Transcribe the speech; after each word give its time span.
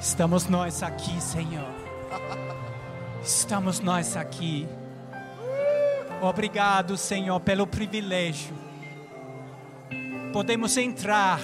Estamos 0.00 0.46
nós 0.48 0.82
aqui, 0.82 1.18
Senhor. 1.20 1.72
Estamos 3.22 3.80
nós 3.80 4.16
aqui. 4.16 4.68
Obrigado, 6.20 6.96
Senhor, 6.98 7.40
pelo 7.40 7.66
privilégio. 7.66 8.54
Podemos 10.32 10.76
entrar 10.76 11.40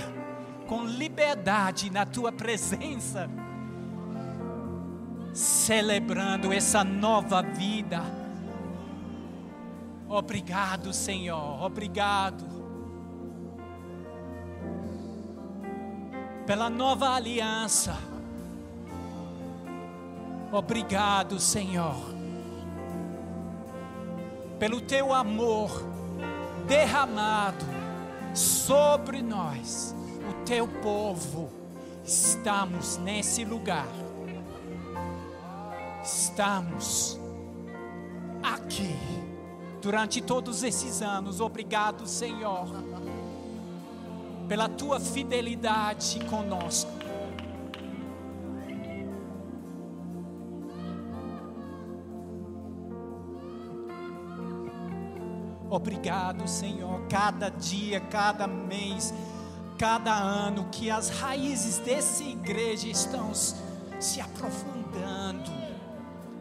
com 0.67 0.85
liberdade 0.85 1.91
na 1.91 2.05
tua 2.05 2.31
presença, 2.31 3.31
celebrando 5.33 6.53
essa 6.53 6.85
nova 6.85 7.43
vida. 7.43 8.03
Obrigado, 10.07 10.93
Senhor. 10.93 11.63
Obrigado. 11.63 12.54
Pela 16.47 16.69
nova 16.69 17.09
aliança. 17.11 17.97
Obrigado, 20.53 21.41
Senhor, 21.41 21.97
pelo 24.59 24.81
teu 24.81 25.13
amor 25.13 25.71
derramado 26.67 27.65
sobre 28.35 29.21
nós, 29.21 29.95
o 30.31 30.45
teu 30.45 30.69
povo. 30.69 31.51
Estamos 32.05 32.99
nesse 32.99 33.45
lugar, 33.45 33.89
estamos 36.05 37.19
aqui 38.43 38.95
durante 39.81 40.21
todos 40.23 40.63
esses 40.63 41.03
anos. 41.03 41.41
Obrigado, 41.41 42.07
Senhor, 42.07 42.69
pela 44.49 44.69
tua 44.69 45.01
fidelidade 45.01 46.21
conosco. 46.27 46.91
Obrigado, 55.71 56.47
Senhor, 56.47 57.01
cada 57.09 57.49
dia, 57.49 57.99
cada 57.99 58.47
mês, 58.47 59.13
cada 59.77 60.15
ano 60.15 60.69
que 60.71 60.89
as 60.89 61.09
raízes 61.09 61.79
dessa 61.79 62.23
igreja 62.23 62.87
estão 62.89 63.33
se 63.35 64.21
aprofundando 64.21 65.51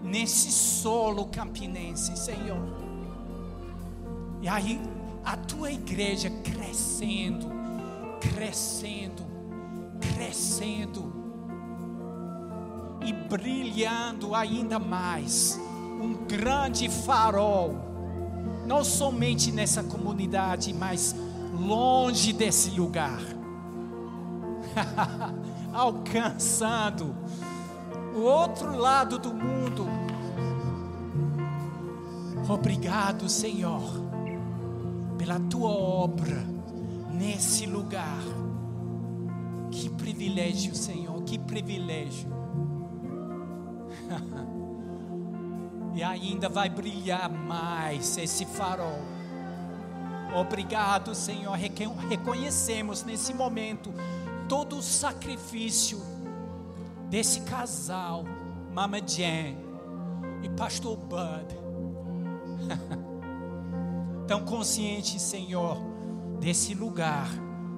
nesse 0.04 0.52
solo 0.52 1.26
campinense, 1.26 2.16
Senhor. 2.16 2.62
E 4.42 4.48
aí 4.48 4.80
a 5.26 5.38
tua 5.38 5.72
igreja 5.72 6.30
crescendo, 6.44 7.63
crescendo, 8.32 9.24
crescendo 10.00 11.14
e 13.06 13.12
brilhando 13.12 14.34
ainda 14.34 14.80
mais, 14.80 15.60
um 16.02 16.26
grande 16.26 16.90
farol 16.90 17.92
não 18.66 18.84
somente 18.84 19.52
nessa 19.52 19.84
comunidade, 19.84 20.74
mas 20.74 21.14
longe 21.54 22.32
desse 22.32 22.70
lugar, 22.72 23.20
alcançando 25.74 27.14
o 28.16 28.22
outro 28.22 28.78
lado 28.78 29.20
do 29.20 29.34
mundo. 29.34 29.86
Obrigado, 32.48 33.28
Senhor, 33.28 33.82
pela 35.18 35.40
tua 35.40 35.70
obra 35.70 36.54
nesse 37.14 37.66
lugar. 37.66 38.24
Que 39.72 39.90
privilégio, 39.90 40.76
Senhor, 40.76 41.24
que 41.24 41.38
privilégio. 41.38 42.32
e 45.94 46.04
ainda 46.04 46.50
vai 46.50 46.70
brilhar 46.70 47.30
mais 47.30 48.18
esse 48.18 48.46
farol. 48.46 49.02
Obrigado, 50.36 51.14
Senhor. 51.14 51.56
Reconhecemos 52.10 53.04
nesse 53.04 53.34
momento 53.34 53.94
todo 54.50 54.78
o 54.78 54.82
sacrifício 54.82 56.02
desse 57.10 57.42
casal, 57.42 58.24
Mama 58.74 59.00
Jen 59.00 59.58
e 60.42 60.50
Pastor 60.50 60.98
Bud. 60.98 61.64
Tão 64.28 64.44
consciente, 64.46 65.20
Senhor, 65.20 65.93
desse 66.44 66.74
lugar, 66.74 67.30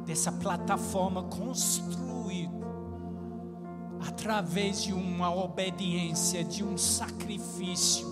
dessa 0.07 0.31
plataforma 0.31 1.21
construída 1.21 2.65
através 4.07 4.81
de 4.83 4.91
uma 4.91 5.31
obediência, 5.31 6.43
de 6.43 6.63
um 6.63 6.75
sacrifício, 6.75 8.07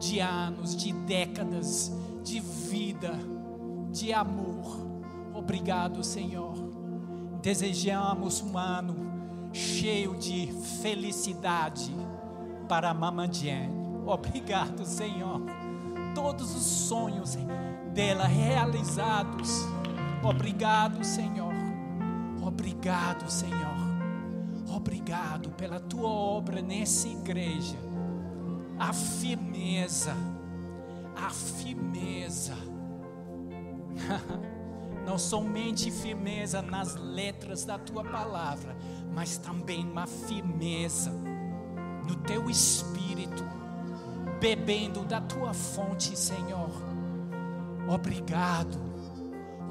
de 0.00 0.18
anos, 0.18 0.76
de 0.76 0.92
décadas, 0.92 1.92
de 2.24 2.40
vida, 2.40 3.16
de 3.92 4.12
amor. 4.12 4.76
Obrigado, 5.32 6.02
Senhor. 6.02 6.56
Desejamos 7.40 8.42
um 8.42 8.58
ano 8.58 8.96
cheio 9.52 10.16
de 10.16 10.52
felicidade 10.82 11.94
para 12.68 12.90
a 12.90 12.94
Mama 12.94 13.32
Jen. 13.32 13.70
Obrigado, 14.04 14.84
Senhor. 14.84 15.42
Todos 16.12 16.56
os 16.56 16.64
sonhos 16.64 17.36
dela 17.96 18.26
realizados. 18.26 19.66
Obrigado, 20.22 21.02
Senhor. 21.02 21.54
Obrigado, 22.42 23.30
Senhor. 23.30 23.74
Obrigado 24.68 25.48
pela 25.52 25.80
tua 25.80 26.10
obra 26.10 26.60
nessa 26.60 27.08
igreja. 27.08 27.78
A 28.78 28.92
firmeza, 28.92 30.14
a 31.16 31.30
firmeza. 31.30 32.54
Não 35.06 35.16
somente 35.18 35.90
firmeza 35.90 36.60
nas 36.60 36.96
letras 36.96 37.64
da 37.64 37.78
tua 37.78 38.04
palavra, 38.04 38.76
mas 39.14 39.38
também 39.38 39.88
uma 39.88 40.06
firmeza 40.06 41.10
no 42.06 42.14
teu 42.16 42.50
espírito, 42.50 43.42
bebendo 44.38 45.02
da 45.04 45.20
tua 45.20 45.54
fonte, 45.54 46.14
Senhor. 46.18 46.95
Obrigado, 47.88 48.78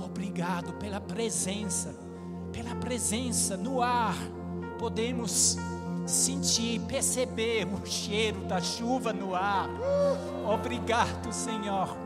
obrigado 0.04 0.74
pela 0.74 1.02
presença, 1.02 1.96
pela 2.52 2.76
presença 2.76 3.58
no 3.58 3.82
ar 3.82 4.16
podemos 4.78 5.58
sentir, 6.06 6.80
perceber 6.82 7.66
o 7.66 7.86
cheiro 7.86 8.42
da 8.46 8.62
chuva 8.62 9.12
no 9.12 9.36
ar. 9.36 9.70
Obrigado, 10.46 11.34
Senhor. 11.34 11.98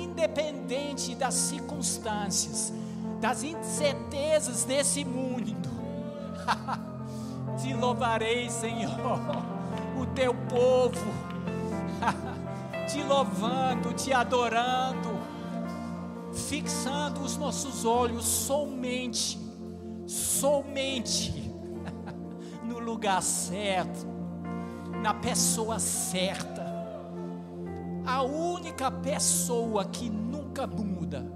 Independente 0.00 1.14
das 1.14 1.34
circunstâncias, 1.34 2.72
das 3.20 3.42
incertezas 3.42 4.64
desse 4.64 5.04
mundo, 5.04 5.68
te 7.60 7.72
louvarei, 7.74 8.48
Senhor, 8.50 9.20
o 10.00 10.06
teu 10.06 10.34
povo, 10.34 11.06
te 12.88 13.02
louvando, 13.02 13.92
te 13.92 14.12
adorando, 14.12 15.10
fixando 16.36 17.22
os 17.22 17.36
nossos 17.36 17.84
olhos 17.84 18.24
somente, 18.24 19.38
somente 20.06 21.46
lugar 22.86 23.20
certo, 23.20 24.06
na 25.02 25.12
pessoa 25.12 25.78
certa. 25.80 26.64
A 28.06 28.22
única 28.22 28.90
pessoa 28.90 29.84
que 29.84 30.08
nunca 30.08 30.66
muda. 30.66 31.26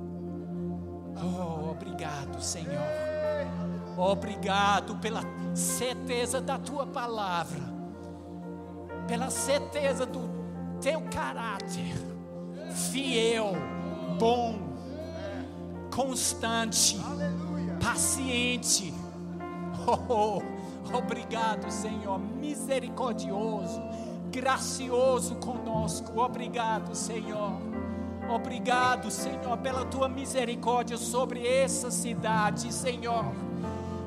Oh, 1.16 1.72
obrigado, 1.72 2.40
Senhor. 2.40 2.80
Obrigado 3.98 4.96
pela 4.96 5.22
certeza 5.52 6.40
da 6.40 6.56
tua 6.56 6.86
palavra, 6.86 7.60
pela 9.08 9.28
certeza 9.28 10.06
do 10.06 10.30
teu 10.80 11.02
caráter, 11.10 11.94
fiel, 12.72 13.52
bom, 14.18 14.69
constante, 15.90 16.98
paciente. 17.82 18.94
Oh, 19.86 19.96
oh 20.08 20.42
Obrigado, 20.92 21.70
Senhor, 21.70 22.18
misericordioso, 22.18 23.80
gracioso 24.30 25.36
conosco. 25.36 26.20
Obrigado, 26.20 26.94
Senhor. 26.94 27.52
Obrigado, 28.28 29.10
Senhor, 29.10 29.56
pela 29.58 29.84
tua 29.84 30.08
misericórdia 30.08 30.96
sobre 30.96 31.46
essa 31.46 31.90
cidade, 31.90 32.72
Senhor. 32.72 33.24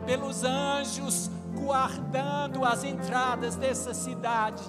Pelos 0.06 0.44
anjos 0.44 1.30
guardando 1.56 2.66
as 2.66 2.84
entradas 2.84 3.56
dessa 3.56 3.94
cidade. 3.94 4.64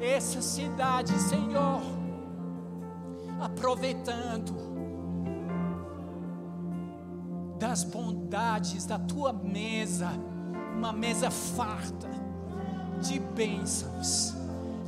Essa 0.00 0.40
cidade, 0.40 1.12
Senhor, 1.20 1.82
aproveitando 3.40 4.77
das 7.58 7.84
bondades 7.84 8.86
da 8.86 8.98
tua 8.98 9.32
mesa 9.32 10.10
uma 10.78 10.92
mesa 10.92 11.28
farta 11.28 12.08
de 13.02 13.18
bênçãos, 13.18 14.32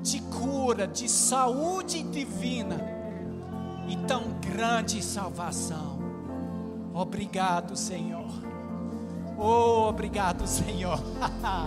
de 0.01 0.21
cura, 0.23 0.87
de 0.87 1.09
saúde 1.09 2.01
divina 2.05 2.79
e 3.89 3.97
tão 4.07 4.23
grande 4.41 5.03
salvação. 5.03 5.99
Obrigado, 6.95 7.77
Senhor. 7.77 8.31
Oh, 9.37 9.89
obrigado, 9.89 10.47
Senhor. 10.47 11.01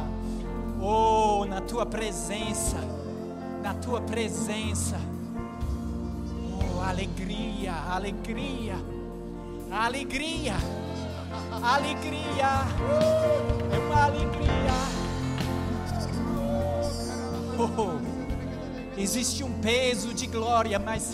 oh, 0.81 1.43
na 1.43 1.59
tua 1.59 1.85
presença, 1.85 2.77
na 3.61 3.73
tua 3.73 3.99
presença. 3.99 4.97
Oh, 6.61 6.81
alegria, 6.81 7.73
alegria, 7.73 8.75
alegria, 9.69 10.55
alegria. 11.61 12.65
É 13.71 13.79
uma 13.79 14.03
alegria. 14.05 14.73
Oh, 17.57 18.99
existe 18.99 19.43
um 19.43 19.51
peso 19.59 20.13
de 20.13 20.27
glória, 20.27 20.79
mas, 20.79 21.13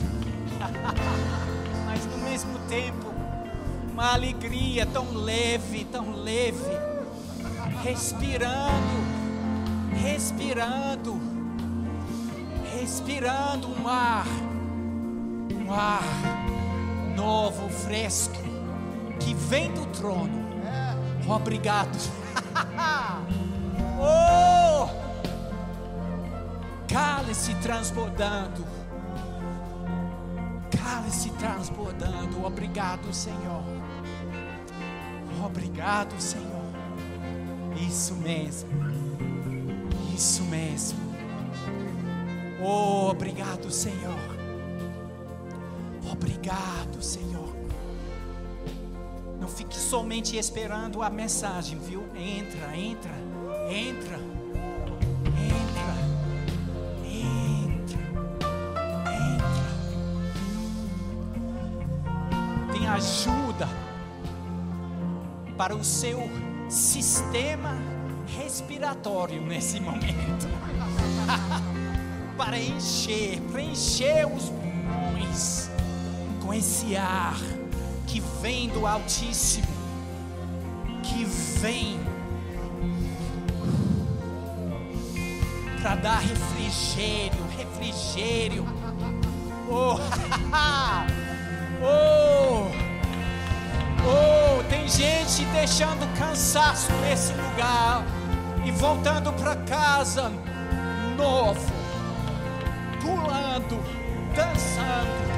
mas 1.85 2.05
no 2.05 2.17
mesmo 2.19 2.57
tempo 2.67 3.09
uma 3.91 4.13
alegria 4.13 4.85
tão 4.85 5.13
leve, 5.13 5.83
tão 5.83 6.11
leve, 6.23 6.71
respirando, 7.83 9.03
respirando, 10.01 11.19
respirando 12.73 13.67
um 13.67 13.85
ar, 13.85 14.25
um 15.53 15.73
ar 15.73 16.01
novo, 17.13 17.67
fresco, 17.67 18.48
que 19.19 19.33
vem 19.33 19.71
do 19.73 19.85
trono. 19.87 20.49
Obrigado. 21.27 21.97
oh! 23.99 24.89
Cálice 26.87 27.53
transbordando. 27.55 28.65
Cálice 30.71 31.29
transbordando. 31.31 32.43
Obrigado, 32.43 33.13
Senhor. 33.13 33.63
Obrigado, 35.45 36.19
Senhor. 36.19 36.65
Isso 37.87 38.15
mesmo. 38.15 38.69
Isso 40.15 40.43
mesmo. 40.43 40.99
Oh, 42.61 43.09
obrigado, 43.11 43.71
Senhor. 43.71 44.19
Obrigado, 46.11 47.01
Senhor. 47.01 47.38
Fique 49.49 49.75
somente 49.75 50.37
esperando 50.37 51.01
a 51.01 51.09
mensagem, 51.09 51.77
viu? 51.79 52.03
Entra, 52.15 52.77
entra, 52.77 53.11
entra. 53.69 54.19
Entra. 55.37 55.93
Entra. 57.05 57.39
Entra. 57.83 57.99
Tem 62.71 62.87
ajuda 62.87 63.67
para 65.57 65.75
o 65.75 65.83
seu 65.83 66.29
sistema 66.69 67.75
respiratório 68.37 69.41
nesse 69.41 69.79
momento. 69.79 70.47
para 72.37 72.57
encher, 72.57 73.41
preencher 73.51 74.25
os 74.25 74.49
pulmões 74.49 75.69
com 76.41 76.53
esse 76.53 76.95
ar 76.95 77.35
que 78.09 78.19
vem 78.41 78.67
do 78.69 78.87
Altíssimo, 78.87 79.67
que 81.03 81.23
vem 81.59 81.99
para 85.79 85.95
dar 85.95 86.17
refrigério, 86.17 87.39
refrigério. 87.55 88.65
Oh, 89.69 89.99
oh. 91.85 92.71
Oh, 94.01 94.63
tem 94.69 94.87
gente 94.87 95.45
deixando 95.51 96.07
cansaço 96.17 96.91
nesse 97.03 97.31
lugar 97.33 98.03
e 98.65 98.71
voltando 98.71 99.31
para 99.33 99.55
casa 99.55 100.31
novo, 101.15 101.71
pulando, 103.01 103.79
dançando. 104.35 105.28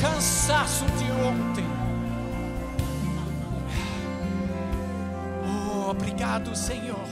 Cansaço 0.00 0.84
de 0.84 1.10
ontem? 1.12 1.64
Oh, 5.44 5.90
obrigado, 5.90 6.54
Senhor, 6.54 7.06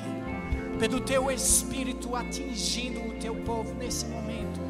pelo 0.78 1.00
teu 1.00 1.30
Espírito 1.30 2.14
atingindo 2.14 3.00
o 3.00 3.12
teu 3.14 3.34
povo 3.36 3.74
nesse 3.74 4.06
momento. 4.06 4.60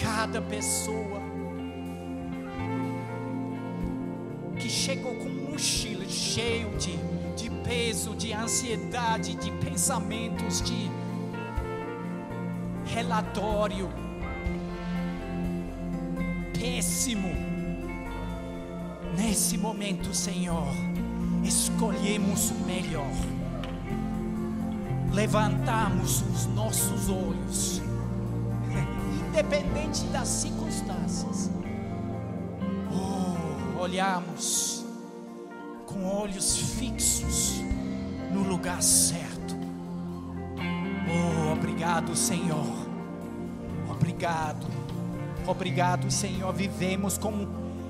Cada 0.00 0.40
pessoa 0.40 1.20
que 4.58 4.68
chegou 4.68 5.14
com 5.16 5.28
um 5.28 5.50
mochila 5.52 6.04
cheio 6.08 6.70
de, 6.76 6.96
de 7.36 7.50
peso, 7.62 8.14
de 8.14 8.32
ansiedade, 8.32 9.34
de 9.36 9.50
pensamentos, 9.52 10.60
de 10.62 10.90
relatório 12.86 14.07
péssimo. 16.88 17.28
Nesse 19.14 19.58
momento, 19.58 20.14
Senhor, 20.14 20.68
escolhemos 21.44 22.50
o 22.50 22.54
melhor. 22.64 23.12
Levantamos 25.12 26.22
os 26.22 26.46
nossos 26.46 27.10
olhos, 27.10 27.82
independente 29.28 30.04
das 30.04 30.28
circunstâncias 30.28 31.50
olhamos 33.78 34.84
com 35.86 36.04
olhos 36.04 36.74
fixos 36.74 37.60
no 38.32 38.42
lugar 38.42 38.82
certo. 38.82 39.56
Oh, 41.08 41.52
obrigado, 41.52 42.14
Senhor. 42.14 42.66
Obrigado. 43.88 44.77
Obrigado, 45.48 46.10
Senhor. 46.10 46.52
Vivemos 46.52 47.16
como 47.16 47.48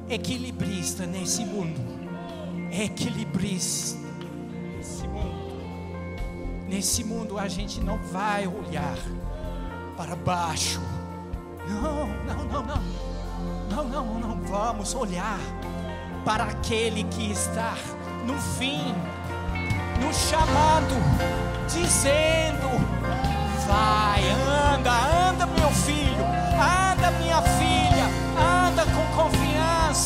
equilibrista 0.08 1.04
nesse 1.04 1.44
mundo. 1.44 1.80
Equilibrista 2.70 3.98
nesse 4.76 5.08
mundo. 5.08 5.58
Nesse 6.68 7.02
mundo 7.02 7.36
a 7.36 7.48
gente 7.48 7.80
não 7.80 7.98
vai 7.98 8.46
olhar 8.46 8.96
para 9.96 10.14
baixo. 10.14 10.80
Não, 11.68 12.06
não, 12.24 12.44
não, 12.44 12.62
não. 12.62 13.08
Não, 13.68 13.84
não, 13.84 14.18
não 14.20 14.40
vamos 14.44 14.94
olhar 14.94 15.40
para 16.24 16.44
aquele 16.44 17.02
que 17.04 17.32
está 17.32 17.74
no 18.24 18.38
fim, 18.38 18.94
no 20.00 20.14
chamado, 20.14 20.94
dizendo: 21.66 22.68
Vai, 23.66 24.22
anda, 24.74 25.07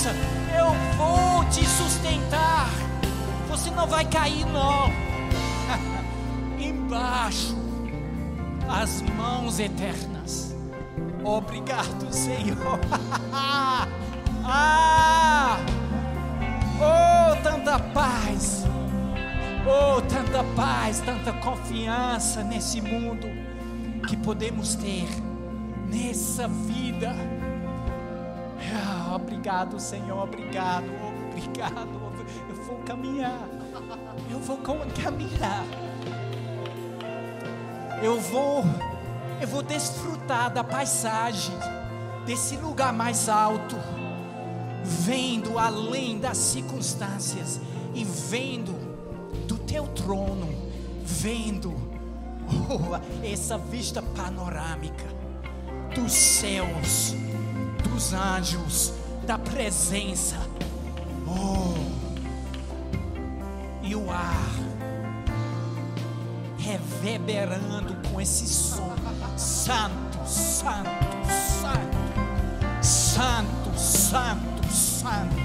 confiança, 0.03 0.11
eu 0.59 0.73
vou 0.97 1.45
te 1.51 1.65
sustentar. 1.67 2.69
Você 3.49 3.71
não 3.71 3.87
vai 3.87 4.05
cair, 4.05 4.45
não. 4.47 4.91
Embaixo, 6.59 7.57
as 8.69 9.03
mãos 9.03 9.61
eternas. 9.61 10.55
Obrigado, 11.25 12.13
Senhor. 12.13 12.81
ah! 14.45 15.59
Oh, 16.81 17.43
tanta 17.43 17.79
paz. 17.79 18.65
Oh, 19.65 20.01
tanta 20.03 20.43
paz, 20.57 21.01
tanta 21.01 21.33
confiança 21.35 22.43
nesse 22.43 22.81
mundo 22.81 23.29
que 24.09 24.17
podemos 24.17 24.75
ter 24.75 25.07
nessa 25.89 26.49
vida. 26.49 27.15
Obrigado, 29.23 29.79
Senhor, 29.81 30.23
obrigado, 30.23 30.85
obrigado. 31.31 31.89
Eu 32.49 32.57
vou 32.65 32.77
caminhar. 32.79 33.49
Eu 34.31 34.39
vou 34.41 34.59
caminhar. 34.59 35.65
Eu 38.03 38.21
vou 38.21 38.65
eu 39.41 39.49
vou 39.49 39.63
desfrutar 39.63 40.53
da 40.53 40.63
paisagem 40.63 41.55
desse 42.25 42.57
lugar 42.57 42.93
mais 42.93 43.29
alto 43.29 43.77
vendo 44.85 45.59
além 45.59 46.19
das 46.19 46.39
circunstâncias 46.39 47.61
e 47.95 48.05
vendo 48.05 48.73
do 49.47 49.57
teu 49.59 49.87
trono, 49.89 50.49
vendo 51.05 51.73
oh, 52.49 53.25
essa 53.25 53.59
vista 53.59 54.03
panorâmica 54.03 55.07
dos 55.95 56.13
céus, 56.13 57.15
dos 57.83 58.13
anjos, 58.13 58.93
da 59.27 59.39
presença. 59.39 60.37
Oh. 61.27 61.75
E 63.83 63.95
o 63.95 64.11
ar 64.11 64.53
reverberando 66.59 67.97
com 68.09 68.21
esse 68.21 68.47
som. 68.47 68.93
Santo, 69.37 70.27
santo, 70.27 70.89
santo. 71.27 72.03
Santo, 72.81 73.79
santo, 73.79 74.73
santo. 74.73 75.43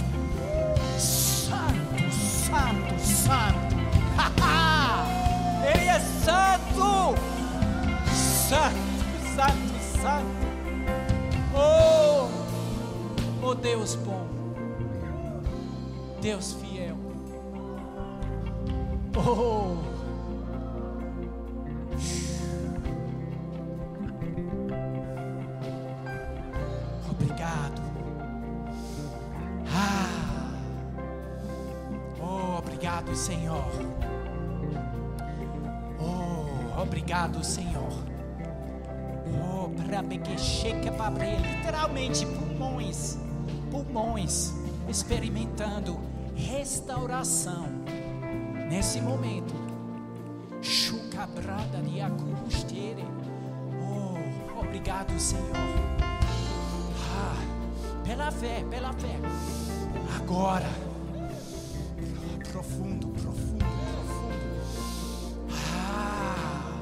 Santo, 0.97 2.11
santo, 2.11 2.99
santo. 2.99 3.77
Ele 5.73 5.89
é 5.89 5.99
santo. 5.99 7.15
Santo, 8.47 8.77
santo, 9.35 10.01
santo 10.01 10.46
oh 13.47 13.55
Deus 13.55 13.95
bom, 13.95 14.27
Deus 16.21 16.53
fiel. 16.53 16.97
Oh. 19.15 19.77
Obrigado. 27.09 27.81
Ah. 29.73 30.51
Oh, 32.19 32.57
obrigado, 32.59 33.15
Senhor. 33.15 33.63
Oh, 36.01 36.81
obrigado, 36.81 37.41
Senhor. 37.45 37.93
Oh, 39.41 39.69
babre, 40.91 41.37
literalmente 41.37 42.25
pulmões, 42.25 43.17
pulmões, 43.71 44.53
experimentando 44.89 45.99
restauração 46.35 47.67
nesse 48.69 49.01
momento. 49.01 49.53
Chucabrada 50.61 51.81
de 51.81 52.01
acustere. 52.01 53.05
Oh, 53.81 54.59
obrigado, 54.59 55.17
Senhor. 55.19 55.45
Ah, 57.13 57.37
pela 58.03 58.31
fé, 58.31 58.63
pela 58.69 58.93
fé. 58.93 59.15
Agora, 60.15 60.69
profundo, 62.51 63.07
profundo, 63.09 63.65
profundo. 63.65 63.65
Ah, 65.51 66.81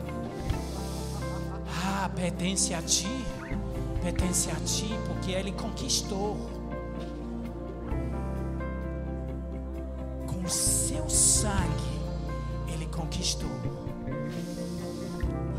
ah, 1.84 2.10
pertence 2.16 2.74
a 2.74 2.82
ti, 2.82 3.26
pertence 4.02 4.50
a 4.50 4.56
ti, 4.56 4.90
porque 5.08 5.32
Ele 5.32 5.52
conquistou. 5.52 6.38
Seu 10.96 11.10
sangue, 11.10 12.00
Ele 12.72 12.86
conquistou. 12.86 13.50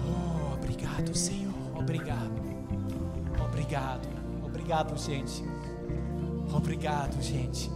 Oh, 0.06 0.54
obrigado, 0.54 1.14
Senhor, 1.14 1.52
obrigado, 1.74 2.32
obrigado, 3.44 4.08
obrigado, 4.42 4.96
gente, 4.96 5.44
obrigado, 6.54 7.20
gente. 7.20 7.70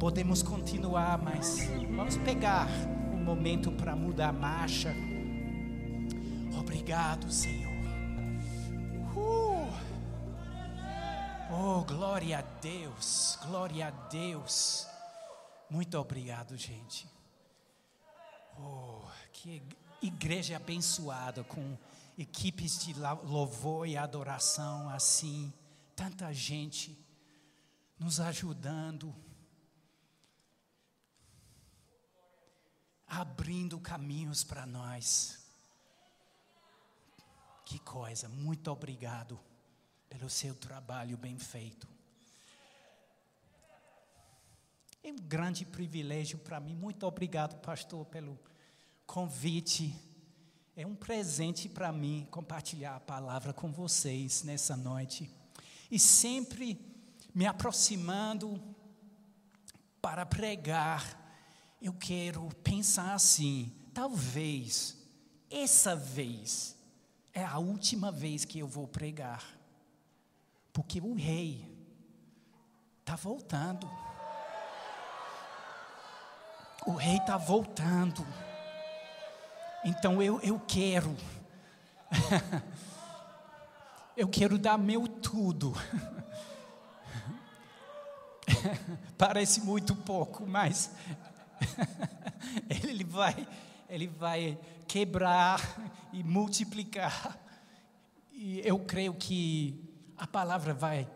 Podemos 0.00 0.42
continuar, 0.42 1.18
mas 1.18 1.68
vamos 1.94 2.16
pegar 2.18 2.66
um 3.12 3.22
momento 3.22 3.70
para 3.72 3.94
mudar 3.94 4.28
a 4.28 4.32
marcha. 4.32 4.94
Obrigado, 6.58 7.30
Senhor. 7.30 7.68
Uh. 9.14 9.68
Oh, 11.50 11.84
glória 11.84 12.38
a 12.38 12.42
Deus, 12.62 13.38
glória 13.46 13.88
a 13.88 13.90
Deus. 14.08 14.88
Muito 15.70 15.98
obrigado, 15.98 16.56
gente. 16.56 17.08
Oh, 18.58 19.02
que 19.32 19.62
igreja 20.02 20.56
abençoada 20.56 21.44
com 21.44 21.76
equipes 22.16 22.78
de 22.78 22.94
louvor 22.94 23.86
e 23.86 23.96
adoração 23.96 24.88
assim, 24.88 25.52
tanta 25.94 26.32
gente 26.32 26.98
nos 27.98 28.18
ajudando, 28.18 29.14
abrindo 33.06 33.78
caminhos 33.78 34.42
para 34.42 34.64
nós. 34.64 35.38
Que 37.64 37.78
coisa, 37.78 38.28
muito 38.28 38.70
obrigado 38.70 39.38
pelo 40.08 40.30
seu 40.30 40.54
trabalho 40.54 41.18
bem 41.18 41.38
feito. 41.38 41.97
É 45.08 45.10
um 45.10 45.16
grande 45.16 45.64
privilégio 45.64 46.36
para 46.36 46.60
mim. 46.60 46.74
Muito 46.74 47.06
obrigado, 47.06 47.58
pastor, 47.62 48.04
pelo 48.04 48.38
convite. 49.06 49.96
É 50.76 50.86
um 50.86 50.94
presente 50.94 51.66
para 51.66 51.90
mim 51.90 52.28
compartilhar 52.30 52.96
a 52.96 53.00
palavra 53.00 53.54
com 53.54 53.72
vocês 53.72 54.42
nessa 54.42 54.76
noite. 54.76 55.30
E 55.90 55.98
sempre 55.98 56.78
me 57.34 57.46
aproximando 57.46 58.62
para 60.02 60.26
pregar, 60.26 61.02
eu 61.80 61.94
quero 61.94 62.46
pensar 62.62 63.14
assim: 63.14 63.72
talvez 63.94 64.94
essa 65.48 65.96
vez 65.96 66.76
é 67.32 67.42
a 67.42 67.56
última 67.56 68.12
vez 68.12 68.44
que 68.44 68.58
eu 68.58 68.68
vou 68.68 68.86
pregar, 68.86 69.58
porque 70.70 71.00
o 71.00 71.14
rei 71.14 71.66
está 73.00 73.16
voltando. 73.16 73.88
O 76.88 76.94
rei 76.94 77.18
está 77.18 77.36
voltando. 77.36 78.26
Então 79.84 80.22
eu, 80.22 80.40
eu 80.40 80.58
quero. 80.58 81.14
eu 84.16 84.26
quero 84.26 84.56
dar 84.56 84.78
meu 84.78 85.06
tudo. 85.06 85.74
Parece 89.18 89.60
muito 89.60 89.94
pouco, 89.94 90.46
mas 90.46 90.90
ele 92.70 93.04
vai, 93.04 93.46
ele 93.90 94.06
vai 94.06 94.58
quebrar 94.86 95.60
e 96.10 96.24
multiplicar. 96.24 97.38
E 98.32 98.62
eu 98.64 98.78
creio 98.78 99.12
que 99.12 99.78
a 100.16 100.26
palavra 100.26 100.72
vai 100.72 101.06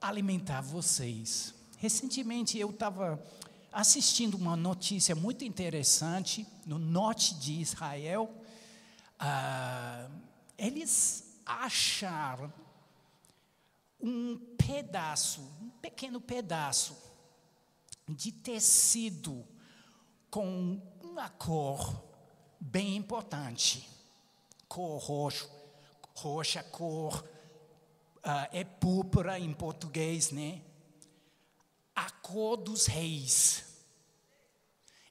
alimentar 0.00 0.62
vocês. 0.62 1.54
Recentemente 1.76 2.58
eu 2.58 2.70
estava 2.70 3.22
assistindo 3.72 4.34
uma 4.36 4.56
notícia 4.56 5.14
muito 5.14 5.44
interessante 5.44 6.46
no 6.66 6.78
norte 6.78 7.34
de 7.34 7.60
Israel. 7.60 8.34
Ah, 9.18 10.08
eles 10.58 11.40
acharam 11.46 12.52
um 14.00 14.36
pedaço, 14.56 15.40
um 15.60 15.70
pequeno 15.80 16.20
pedaço 16.20 16.96
de 18.08 18.32
tecido 18.32 19.46
com 20.30 20.80
uma 21.02 21.28
cor 21.28 22.02
bem 22.58 22.96
importante, 22.96 23.88
cor 24.68 24.98
roxo, 24.98 25.50
roxa 26.14 26.62
cor 26.62 27.24
ah, 28.22 28.48
é 28.52 28.64
púrpura 28.64 29.38
em 29.38 29.52
português, 29.52 30.30
né? 30.30 30.62
A 31.94 32.10
cor 32.10 32.56
dos 32.56 32.86
reis. 32.86 33.64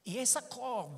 E 0.04 0.18
essa 0.18 0.40
cor 0.40 0.90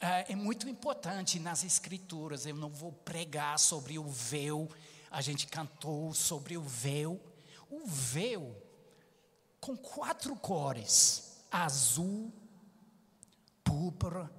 ah, 0.00 0.24
é 0.28 0.36
muito 0.36 0.68
importante 0.68 1.38
nas 1.38 1.64
escrituras. 1.64 2.46
Eu 2.46 2.56
não 2.56 2.70
vou 2.70 2.92
pregar 2.92 3.58
sobre 3.58 3.98
o 3.98 4.04
véu. 4.04 4.68
A 5.10 5.20
gente 5.20 5.46
cantou 5.46 6.14
sobre 6.14 6.56
o 6.56 6.62
véu. 6.62 7.20
O 7.70 7.86
véu 7.86 8.56
com 9.60 9.76
quatro 9.76 10.34
cores: 10.36 11.42
azul, 11.50 12.32
púrpura, 13.64 14.30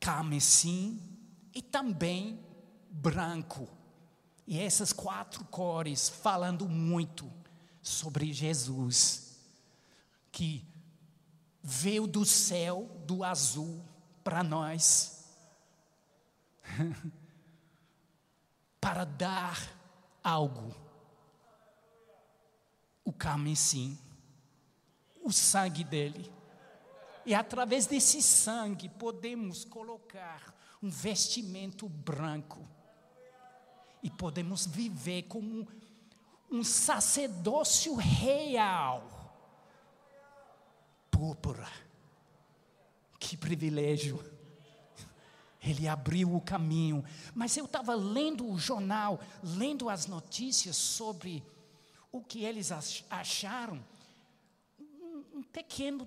carmesim 0.00 1.00
e 1.54 1.62
também 1.62 2.44
branco. 2.90 3.68
E 4.46 4.60
essas 4.60 4.92
quatro 4.92 5.44
cores 5.46 6.08
falando 6.08 6.68
muito 6.68 7.32
sobre 7.82 8.32
Jesus, 8.32 9.25
que 10.36 10.62
veio 11.62 12.06
do 12.06 12.22
céu, 12.26 12.90
do 13.06 13.24
azul, 13.24 13.82
para 14.22 14.42
nós, 14.42 15.24
para 18.78 19.06
dar 19.06 19.58
algo. 20.22 20.74
O 23.02 23.14
carmesim, 23.14 23.98
o 25.24 25.32
sangue 25.32 25.82
dele. 25.82 26.30
E 27.24 27.34
através 27.34 27.86
desse 27.86 28.20
sangue 28.20 28.90
podemos 28.90 29.64
colocar 29.64 30.54
um 30.82 30.90
vestimento 30.90 31.88
branco 31.88 32.68
e 34.02 34.10
podemos 34.10 34.66
viver 34.66 35.22
como 35.22 35.66
um 36.50 36.62
sacerdócio 36.62 37.94
real. 37.94 39.15
Púrpura. 41.16 41.66
Que 43.18 43.38
privilégio. 43.38 44.22
Ele 45.62 45.88
abriu 45.88 46.36
o 46.36 46.42
caminho. 46.42 47.02
Mas 47.34 47.56
eu 47.56 47.64
estava 47.64 47.94
lendo 47.94 48.46
o 48.46 48.58
jornal, 48.58 49.18
lendo 49.42 49.88
as 49.88 50.06
notícias 50.06 50.76
sobre 50.76 51.42
o 52.12 52.20
que 52.20 52.44
eles 52.44 52.70
acharam. 53.08 53.82
Um, 54.78 55.38
um 55.38 55.42
pequeno 55.42 56.06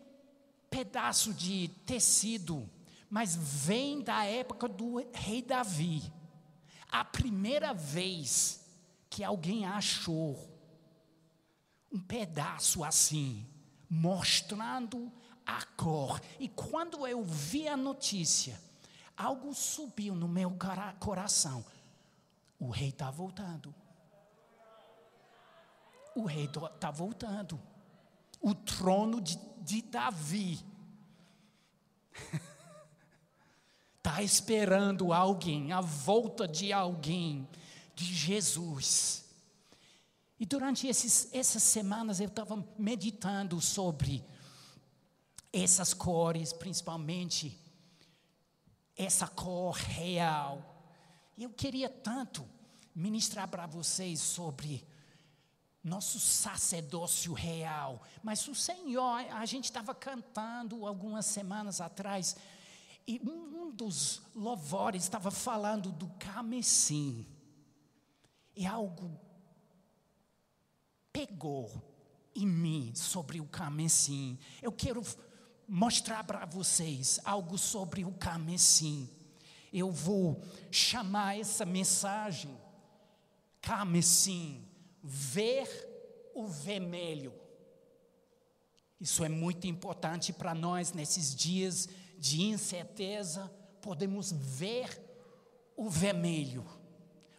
pedaço 0.69 1.33
de 1.33 1.69
tecido, 1.87 2.69
mas 3.09 3.35
vem 3.35 4.01
da 4.01 4.23
época 4.25 4.67
do 4.67 5.03
rei 5.11 5.41
Davi. 5.41 6.03
A 6.87 7.03
primeira 7.03 7.73
vez 7.73 8.63
que 9.09 9.23
alguém 9.23 9.65
achou 9.65 10.37
um 11.91 11.99
pedaço 11.99 12.83
assim, 12.83 13.43
mostrando 13.89 15.11
a 15.45 15.65
cor. 15.75 16.21
E 16.39 16.47
quando 16.47 17.07
eu 17.07 17.23
vi 17.23 17.67
a 17.67 17.75
notícia, 17.75 18.59
algo 19.17 19.53
subiu 19.53 20.13
no 20.13 20.27
meu 20.27 20.55
coração. 20.99 21.65
O 22.59 22.69
rei 22.69 22.89
está 22.89 23.09
voltando. 23.09 23.73
O 26.15 26.25
rei 26.25 26.45
está 26.45 26.91
voltando. 26.91 27.59
O 28.41 28.53
trono 28.53 29.19
de, 29.19 29.37
de 29.61 29.81
Davi 29.81 30.59
está 33.97 34.21
esperando 34.23 35.13
alguém, 35.13 35.71
a 35.71 35.81
volta 35.81 36.47
de 36.47 36.71
alguém, 36.71 37.47
de 37.95 38.05
Jesus. 38.05 39.28
E 40.39 40.45
durante 40.45 40.87
esses, 40.87 41.27
essas 41.33 41.61
semanas 41.63 42.19
eu 42.19 42.27
estava 42.27 42.65
meditando 42.77 43.59
sobre 43.59 44.23
essas 45.51 45.93
cores, 45.93 46.53
principalmente 46.53 47.59
essa 48.95 49.27
cor 49.27 49.75
real. 49.75 50.81
Eu 51.37 51.49
queria 51.49 51.89
tanto 51.89 52.47
ministrar 52.95 53.47
para 53.47 53.65
vocês 53.65 54.19
sobre 54.19 54.87
nosso 55.83 56.19
sacerdócio 56.19 57.33
real. 57.33 58.01
Mas 58.23 58.47
o 58.47 58.55
Senhor, 58.55 59.25
a 59.31 59.45
gente 59.45 59.65
estava 59.65 59.93
cantando 59.93 60.85
algumas 60.85 61.25
semanas 61.25 61.81
atrás, 61.81 62.35
e 63.07 63.19
um 63.25 63.71
dos 63.71 64.21
louvores 64.35 65.03
estava 65.03 65.31
falando 65.31 65.91
do 65.91 66.07
carmesim. 66.19 67.25
E 68.55 68.65
algo 68.65 69.19
pegou 71.11 71.69
em 72.35 72.45
mim 72.47 72.93
sobre 72.95 73.39
o 73.39 73.45
carmesim. 73.45 74.37
Eu 74.61 74.71
quero 74.71 75.01
mostrar 75.67 76.23
para 76.23 76.45
vocês 76.45 77.19
algo 77.23 77.57
sobre 77.57 78.05
o 78.05 78.11
carmesim. 78.11 79.09
Eu 79.71 79.91
vou 79.91 80.41
chamar 80.71 81.37
essa 81.37 81.65
mensagem 81.65 82.57
carmesim, 83.61 84.67
ver 85.03 85.67
o 86.33 86.47
vermelho. 86.47 87.33
Isso 88.99 89.23
é 89.23 89.29
muito 89.29 89.67
importante 89.67 90.33
para 90.33 90.53
nós 90.53 90.91
nesses 90.91 91.35
dias 91.35 91.87
de 92.17 92.41
incerteza, 92.41 93.49
podemos 93.81 94.31
ver 94.31 94.89
o 95.77 95.89
vermelho. 95.89 96.65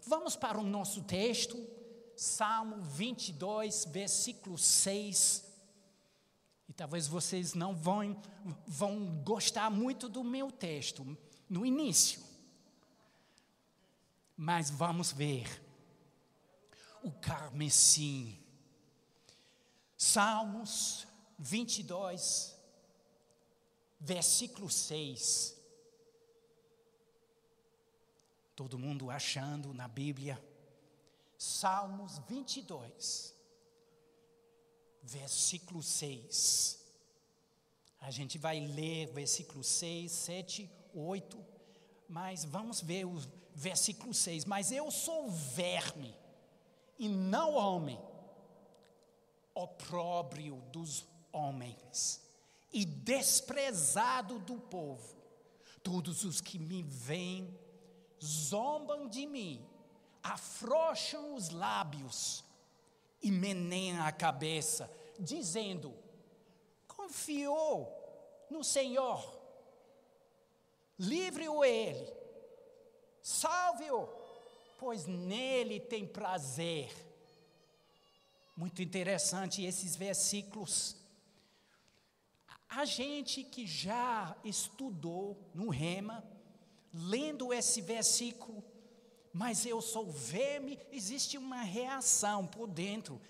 Vamos 0.07 0.37
para 0.37 0.59
o 0.59 0.65
nosso 0.65 1.03
texto, 1.03 1.57
Salmo 2.21 2.83
22, 2.83 3.87
versículo 3.87 4.59
6. 4.59 5.43
E 6.69 6.73
talvez 6.75 7.09
vocês 7.09 7.55
não 7.55 7.75
vão, 7.75 8.15
vão 8.67 9.23
gostar 9.25 9.71
muito 9.71 10.07
do 10.07 10.23
meu 10.23 10.53
texto 10.53 11.17
no 11.49 11.65
início. 11.65 12.23
Mas 14.37 14.69
vamos 14.69 15.11
ver. 15.11 15.49
O 17.03 17.11
carmesim. 17.11 18.39
Salmos 19.97 21.07
22, 21.39 22.55
versículo 23.99 24.69
6. 24.69 25.57
Todo 28.55 28.79
mundo 28.79 29.11
achando 29.11 29.73
na 29.73 29.89
Bíblia. 29.89 30.50
Salmos 31.43 32.19
22, 32.29 33.35
versículo 35.03 35.83
6. 35.83 36.79
A 37.99 38.11
gente 38.11 38.37
vai 38.37 38.61
ler 38.61 39.07
versículo 39.07 39.65
6, 39.65 40.13
7, 40.13 40.71
8, 40.93 41.43
mas 42.07 42.45
vamos 42.45 42.83
ver 42.83 43.07
o 43.07 43.19
versículo 43.55 44.13
6. 44.13 44.45
Mas 44.45 44.71
eu 44.71 44.91
sou 44.91 45.31
verme 45.31 46.15
e 46.99 47.09
não 47.09 47.55
homem, 47.55 47.99
opróbrio 49.55 50.57
dos 50.71 51.07
homens 51.33 52.21
e 52.71 52.85
desprezado 52.85 54.39
do 54.41 54.59
povo. 54.59 55.17
Todos 55.83 56.23
os 56.23 56.43
que 56.43 56.59
me 56.59 56.83
veem 56.83 57.59
zombam 58.23 59.09
de 59.09 59.25
mim 59.25 59.70
afrouxam 60.23 61.35
os 61.35 61.51
lábios 61.51 62.45
e 63.23 63.31
meneiam 63.31 64.03
a 64.03 64.13
cabeça, 64.13 64.91
dizendo: 65.19 65.95
confiou 66.87 67.97
no 68.51 68.63
Senhor, 68.65 69.41
livre-o 70.99 71.65
Ele, 71.65 72.13
salve-o, 73.23 74.09
pois 74.79 75.07
nele 75.07 75.81
tem 75.81 76.07
prazer. 76.07 76.91
Muito 78.57 78.83
interessante 78.83 79.65
esses 79.65 79.97
versículos. 79.97 80.97
A 82.69 82.85
gente 82.85 83.43
que 83.43 83.67
já 83.67 84.37
estudou 84.45 85.37
no 85.55 85.71
Rema, 85.71 86.23
lendo 86.93 87.53
esse 87.53 87.81
versículo, 87.81 88.63
mas 89.33 89.65
eu 89.65 89.81
sou 89.81 90.11
verme, 90.11 90.79
existe 90.91 91.39
uma 91.39 91.63
reação 91.63 92.47
por 92.47 92.67
dentro. 92.67 93.21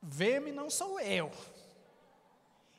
Verme 0.00 0.52
não 0.52 0.70
sou 0.70 1.00
eu. 1.00 1.30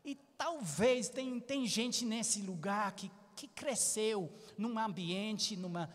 E 0.05 0.15
talvez 0.37 1.09
tem, 1.09 1.39
tem 1.39 1.67
gente 1.67 2.05
nesse 2.05 2.41
lugar 2.41 2.93
que, 2.93 3.11
que 3.35 3.47
cresceu 3.47 4.31
num 4.57 4.79
ambiente, 4.79 5.57
numa 5.57 5.93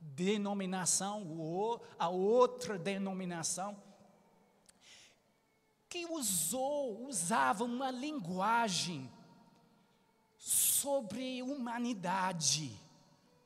denominação, 0.00 1.26
ou 1.38 1.82
a 1.98 2.10
outra 2.10 2.78
denominação, 2.78 3.82
que 5.88 6.04
usou, 6.04 7.06
usava 7.06 7.64
uma 7.64 7.90
linguagem 7.90 9.10
sobre 10.36 11.42
humanidade 11.42 12.78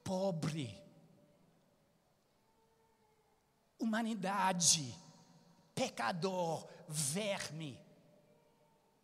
pobre 0.03 0.84
humanidade, 3.85 4.95
pecador, 5.75 6.67
verme, 6.89 7.79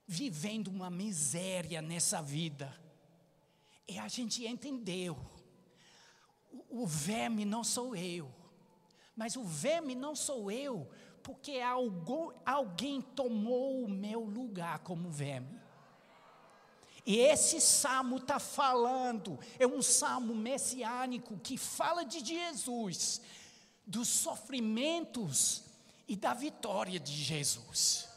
vivendo 0.07 0.69
uma 0.69 0.91
miséria 0.91 1.81
nessa 1.81 2.21
vida. 2.21 2.77
E 3.87 3.99
a 3.99 4.09
gente 4.09 4.47
entendeu. 4.47 5.19
O, 6.69 6.87
verme 6.87 7.45
não 7.45 7.63
sou 7.63 7.95
eu, 7.95 8.33
mas 9.15 9.37
o 9.37 9.45
verme 9.45 9.95
não 9.95 10.17
sou 10.17 10.51
eu, 10.51 10.91
porque 11.23 11.61
alguém 12.45 13.01
tomou 13.01 13.85
o 13.85 13.89
meu 13.89 14.21
lugar 14.21 14.81
como 14.81 15.11
verme. 15.11 15.61
E 17.07 17.19
esse 17.19 17.61
salmo 17.61 18.19
está 18.19 18.39
falando, 18.39 19.39
é 19.59 19.67
um 19.67 19.81
salmo 19.81 20.35
messiânico 20.35 21.39
que 21.39 21.57
fala 21.57 22.05
de 22.05 22.25
Jesus, 22.25 23.21
dos 23.91 24.07
sofrimentos 24.07 25.65
e 26.07 26.15
da 26.15 26.33
vitória 26.33 27.01
de 27.01 27.13
Jesus. 27.13 28.09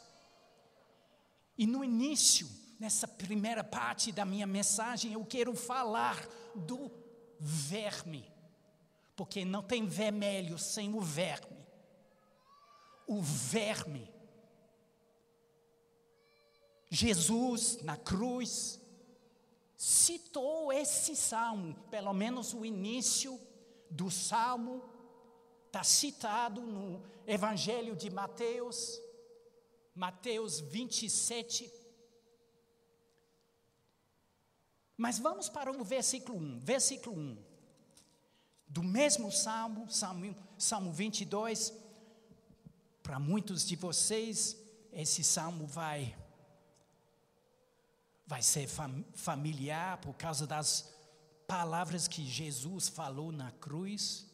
E 1.58 1.66
no 1.66 1.84
início, 1.84 2.48
nessa 2.80 3.08
primeira 3.08 3.64
parte 3.64 4.12
da 4.12 4.24
minha 4.24 4.46
mensagem, 4.46 5.14
eu 5.14 5.26
quero 5.26 5.56
falar 5.56 6.28
do 6.54 6.92
verme, 7.40 8.32
porque 9.16 9.44
não 9.44 9.64
tem 9.64 9.88
vermelho 9.88 10.60
sem 10.60 10.94
o 10.94 11.02
verme. 11.02 11.58
O 13.08 13.20
verme. 13.20 14.08
Jesus, 16.88 17.82
na 17.82 17.98
cruz, 17.98 18.80
citou 19.76 20.72
esse 20.72 21.16
salmo, 21.16 21.74
pelo 21.90 22.14
menos 22.14 22.54
o 22.54 22.64
início 22.64 23.42
do 23.90 24.12
salmo 24.12 24.93
está 25.74 25.84
citado 25.84 26.62
no 26.62 27.02
Evangelho 27.26 27.96
de 27.96 28.08
Mateus, 28.12 29.02
Mateus 29.96 30.60
27. 30.60 31.68
Mas 34.96 35.18
vamos 35.18 35.50
para 35.50 35.72
o 35.72 35.84
versículo 35.84 36.38
1. 36.38 36.60
Versículo 36.60 37.16
1. 37.16 37.44
Do 38.68 38.84
mesmo 38.84 39.32
salmo, 39.32 39.90
salmo, 39.90 40.36
salmo 40.60 40.94
22. 40.94 41.74
Para 43.02 43.18
muitos 43.18 43.66
de 43.66 43.76
vocês, 43.76 44.56
esse 44.92 45.24
salmo 45.24 45.66
vai 45.66 46.16
vai 48.28 48.44
ser 48.44 48.68
fam 48.68 49.04
familiar 49.16 49.98
por 49.98 50.14
causa 50.14 50.46
das 50.46 50.94
palavras 51.48 52.08
que 52.08 52.24
Jesus 52.24 52.90
falou 52.90 53.32
na 53.32 53.52
cruz. 53.54 54.32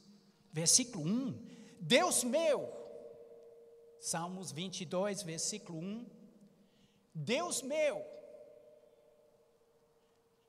Versículo 0.51 1.05
1: 1.05 1.47
Deus 1.79 2.23
meu, 2.23 2.71
Salmos 3.99 4.51
22, 4.51 5.23
versículo 5.23 5.79
1: 5.79 6.05
Deus 7.13 7.62
meu, 7.62 8.05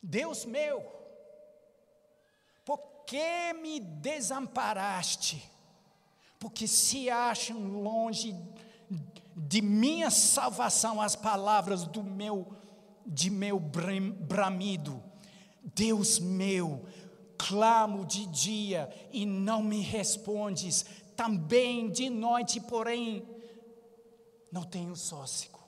Deus 0.03 0.45
meu, 0.45 0.85
por 2.65 2.79
que 3.07 3.53
me 3.55 3.81
desamparaste? 3.81 5.49
Porque 6.39 6.67
se 6.67 7.11
acham 7.11 7.59
longe 7.83 8.35
de 9.37 9.61
minha 9.61 10.11
salvação 10.11 11.01
as 11.01 11.15
palavras 11.15 11.87
do 11.87 12.03
meu 12.03 12.57
de 13.07 13.31
meu 13.31 13.59
bramido. 13.59 15.03
Deus 15.63 16.19
meu, 16.19 16.87
clamo 17.49 18.05
de 18.05 18.27
dia 18.27 18.93
e 19.11 19.25
não 19.25 19.63
me 19.63 19.81
respondes, 19.81 20.85
também 21.17 21.91
de 21.91 22.11
noite, 22.11 22.61
porém 22.61 23.27
não 24.53 24.63
tenho 24.63 24.95
sócico. 24.95 25.59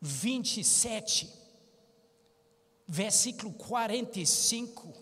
27, 0.00 1.32
versículo 2.86 3.52
45. 3.52 4.94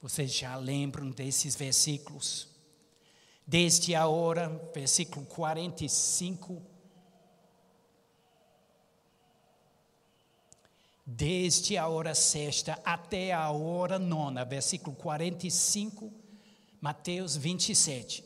Vocês 0.00 0.32
já 0.32 0.56
lembram 0.56 1.10
desses 1.10 1.56
versículos? 1.56 2.48
Desde 3.46 3.94
a 3.94 4.06
hora, 4.06 4.48
versículo 4.72 5.26
45 5.26 6.76
desde 11.06 11.78
a 11.78 11.86
hora 11.86 12.16
sexta 12.16 12.80
até 12.84 13.32
a 13.32 13.48
hora 13.52 13.96
nona, 13.96 14.44
versículo 14.44 14.96
45, 14.96 16.12
Mateus 16.86 17.36
27. 17.36 18.24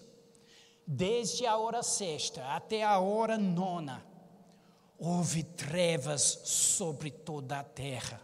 Desde 0.86 1.46
a 1.46 1.56
hora 1.56 1.82
sexta 1.82 2.44
até 2.48 2.84
a 2.84 2.98
hora 2.98 3.38
nona, 3.38 4.04
houve 4.98 5.42
trevas 5.42 6.20
sobre 6.44 7.10
toda 7.10 7.58
a 7.58 7.64
terra. 7.64 8.20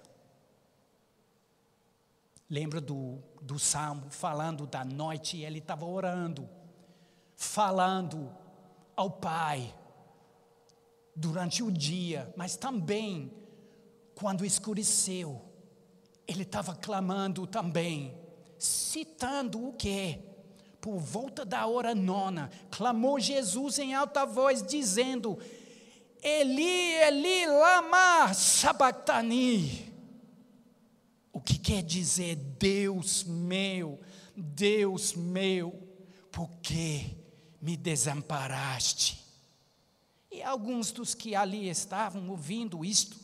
Lembra 2.51 2.83
do, 2.83 3.18
do 3.40 3.59
salmo 3.59 4.11
falando 4.11 4.66
da 4.66 4.85
noite, 4.85 5.40
ele 5.40 5.57
estava 5.61 5.87
orando, 5.87 6.46
falando 7.35 8.31
ao 8.94 9.11
Pai 9.11 9.75
durante 11.14 11.62
o 11.62 11.72
dia, 11.72 12.31
mas 12.37 12.57
também 12.57 13.33
quando 14.14 14.44
escureceu, 14.44 15.40
ele 16.29 16.42
estava 16.42 16.75
clamando 16.75 17.46
também, 17.46 18.26
citando 18.59 19.69
o 19.69 19.73
quê? 19.73 20.21
Por 20.81 20.99
volta 20.99 21.45
da 21.45 21.66
hora 21.66 21.95
nona, 21.95 22.51
clamou 22.71 23.19
Jesus 23.19 23.79
em 23.79 23.95
alta 23.95 24.25
voz, 24.25 24.62
dizendo: 24.62 25.38
Eli, 26.23 26.95
Eli, 27.07 27.47
lama 27.47 28.33
sabachthani. 28.35 29.92
O 31.33 31.40
que 31.40 31.59
quer 31.59 31.83
dizer, 31.83 32.37
Deus 32.37 33.25
meu, 33.25 34.01
Deus 34.37 35.14
meu, 35.14 35.73
por 36.31 36.49
que 36.62 37.16
me 37.61 37.77
desamparaste? 37.77 39.25
E 40.31 40.42
alguns 40.42 40.92
dos 40.92 41.14
que 41.14 41.35
ali 41.35 41.69
estavam 41.69 42.29
ouvindo 42.31 42.85
isto, 42.85 43.16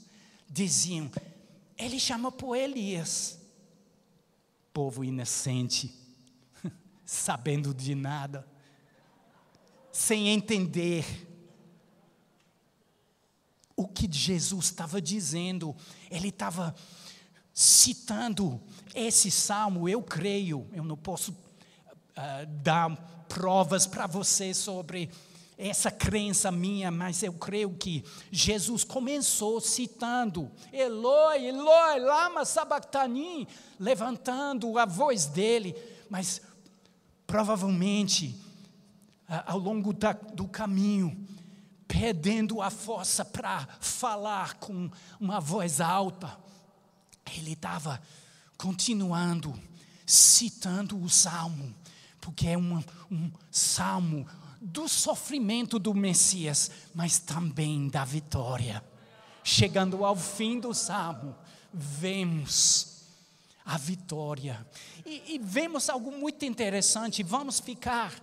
diziam: 0.48 1.10
ele 1.76 1.98
chama 1.98 2.30
por 2.30 2.54
Elias. 2.54 3.41
Povo 4.72 5.04
inocente, 5.04 5.94
sabendo 7.04 7.74
de 7.74 7.94
nada, 7.94 8.46
sem 9.92 10.28
entender 10.28 11.04
o 13.76 13.86
que 13.86 14.08
Jesus 14.10 14.66
estava 14.66 15.00
dizendo. 15.00 15.76
Ele 16.10 16.28
estava 16.28 16.74
citando 17.52 18.60
esse 18.94 19.30
salmo, 19.30 19.88
eu 19.88 20.02
creio, 20.02 20.66
eu 20.72 20.84
não 20.84 20.96
posso 20.96 21.32
uh, 21.32 22.46
dar 22.62 22.96
provas 23.28 23.86
para 23.86 24.06
você 24.06 24.54
sobre 24.54 25.10
essa 25.68 25.92
crença 25.92 26.50
minha, 26.50 26.90
mas 26.90 27.22
eu 27.22 27.32
creio 27.32 27.70
que 27.74 28.04
Jesus 28.32 28.82
começou 28.82 29.60
citando 29.60 30.50
Eloi, 30.72 31.46
Eloi, 31.46 32.00
lama 32.00 32.44
sabachthani, 32.44 33.46
levantando 33.78 34.76
a 34.76 34.84
voz 34.84 35.26
dele, 35.26 35.76
mas 36.10 36.42
provavelmente 37.26 38.36
ao 39.46 39.58
longo 39.58 39.92
da, 39.92 40.12
do 40.12 40.48
caminho, 40.48 41.16
perdendo 41.86 42.60
a 42.60 42.68
força 42.68 43.24
para 43.24 43.68
falar 43.80 44.54
com 44.54 44.90
uma 45.20 45.40
voz 45.40 45.80
alta, 45.80 46.36
ele 47.36 47.52
estava 47.52 48.02
continuando 48.58 49.54
citando 50.04 51.00
o 51.00 51.08
salmo, 51.08 51.72
porque 52.20 52.48
é 52.48 52.58
um, 52.58 52.82
um 53.10 53.30
salmo 53.50 54.26
do 54.64 54.88
sofrimento 54.88 55.76
do 55.76 55.92
Messias, 55.92 56.70
mas 56.94 57.18
também 57.18 57.88
da 57.88 58.04
vitória. 58.04 58.82
Chegando 59.42 60.04
ao 60.04 60.14
fim 60.14 60.60
do 60.60 60.72
salmo, 60.72 61.34
vemos 61.74 63.02
a 63.64 63.76
vitória. 63.76 64.64
E, 65.04 65.34
e 65.34 65.38
vemos 65.40 65.90
algo 65.90 66.12
muito 66.12 66.44
interessante. 66.44 67.24
Vamos 67.24 67.58
ficar 67.58 68.14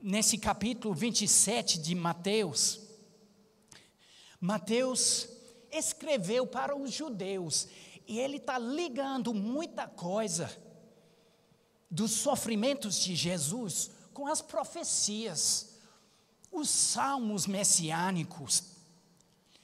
nesse 0.00 0.38
capítulo 0.38 0.94
27 0.94 1.80
de 1.80 1.92
Mateus. 1.96 2.80
Mateus 4.40 5.28
escreveu 5.72 6.46
para 6.46 6.76
os 6.76 6.92
judeus 6.92 7.66
e 8.06 8.20
ele 8.20 8.36
está 8.36 8.60
ligando 8.60 9.34
muita 9.34 9.88
coisa 9.88 10.56
dos 11.90 12.12
sofrimentos 12.12 13.00
de 13.00 13.16
Jesus 13.16 13.90
com 14.12 14.26
as 14.26 14.40
profecias, 14.40 15.70
os 16.50 16.68
salmos 16.68 17.46
messiânicos. 17.46 18.64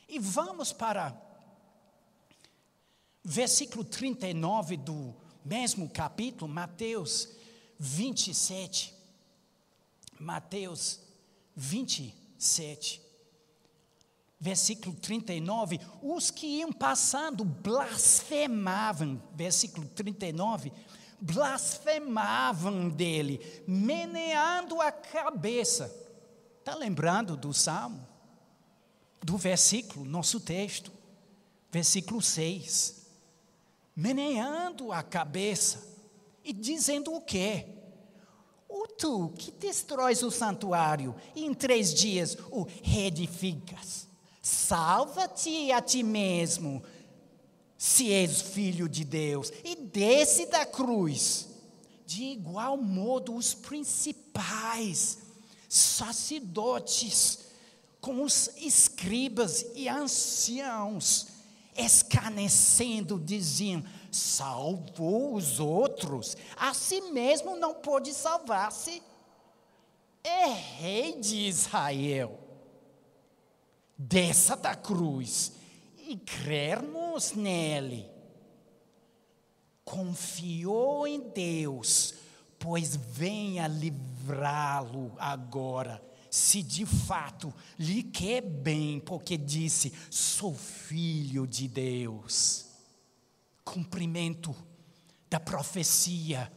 E 0.08 0.18
vamos 0.18 0.72
para 0.72 1.14
versículo 3.22 3.84
39 3.84 4.76
do 4.78 5.14
mesmo 5.44 5.88
capítulo, 5.88 6.50
Mateus 6.50 7.28
27. 7.78 8.94
Mateus 10.18 11.00
27. 11.54 13.02
Versículo 14.40 14.94
39, 14.94 15.80
os 16.00 16.30
que 16.30 16.46
iam 16.46 16.72
passando 16.72 17.44
blasfemavam, 17.44 19.20
versículo 19.34 19.88
39, 19.88 20.72
blasfemavam 21.20 22.88
dele, 22.88 23.40
meneando 23.66 24.80
a 24.80 24.92
cabeça. 24.92 25.94
Está 26.58 26.74
lembrando 26.74 27.36
do 27.36 27.52
salmo? 27.52 28.06
Do 29.22 29.36
versículo, 29.36 30.04
nosso 30.04 30.40
texto, 30.40 30.92
versículo 31.70 32.22
6. 32.22 33.06
Meneando 33.96 34.92
a 34.92 35.02
cabeça 35.02 35.86
e 36.44 36.52
dizendo 36.52 37.12
o 37.12 37.20
quê? 37.20 37.66
O 38.68 38.86
tu 38.86 39.30
que 39.36 39.50
destróis 39.50 40.22
o 40.22 40.30
santuário 40.30 41.16
e 41.34 41.44
em 41.44 41.54
três 41.54 41.92
dias 41.92 42.36
o 42.50 42.66
reedificas, 42.82 44.06
salva-te 44.42 45.72
a 45.72 45.80
ti 45.80 46.02
mesmo 46.02 46.82
se 47.78 48.12
és 48.12 48.42
filho 48.42 48.88
de 48.88 49.04
Deus, 49.04 49.52
e 49.64 49.76
desce 49.76 50.46
da 50.46 50.66
cruz. 50.66 51.46
de 52.04 52.24
igual 52.24 52.78
modo 52.78 53.34
os 53.34 53.52
principais 53.52 55.18
sacerdotes, 55.68 57.40
com 58.00 58.22
os 58.22 58.48
escribas 58.56 59.66
e 59.74 59.90
anciãos, 59.90 61.26
escarnecendo, 61.76 63.20
diziam: 63.20 63.84
salvou 64.10 65.34
os 65.34 65.60
outros, 65.60 66.34
a 66.56 66.72
si 66.72 67.02
mesmo 67.12 67.56
não 67.56 67.74
pôde 67.74 68.14
salvar-se. 68.14 69.02
É 70.24 70.46
rei 70.46 71.20
de 71.20 71.36
Israel. 71.46 72.40
Desça 73.98 74.56
da 74.56 74.74
cruz 74.74 75.57
e 76.08 76.16
crermos 76.16 77.32
nele. 77.34 78.08
Confiou 79.84 81.06
em 81.06 81.20
Deus, 81.20 82.14
pois 82.58 82.96
venha 82.96 83.66
livrá-lo 83.66 85.12
agora, 85.18 86.02
se 86.30 86.62
de 86.62 86.84
fato 86.84 87.52
lhe 87.78 88.02
quer 88.02 88.40
bem, 88.42 89.00
porque 89.00 89.36
disse: 89.36 89.92
sou 90.10 90.54
filho 90.54 91.46
de 91.46 91.68
Deus. 91.68 92.66
Cumprimento 93.64 94.54
da 95.28 95.38
profecia 95.38 96.50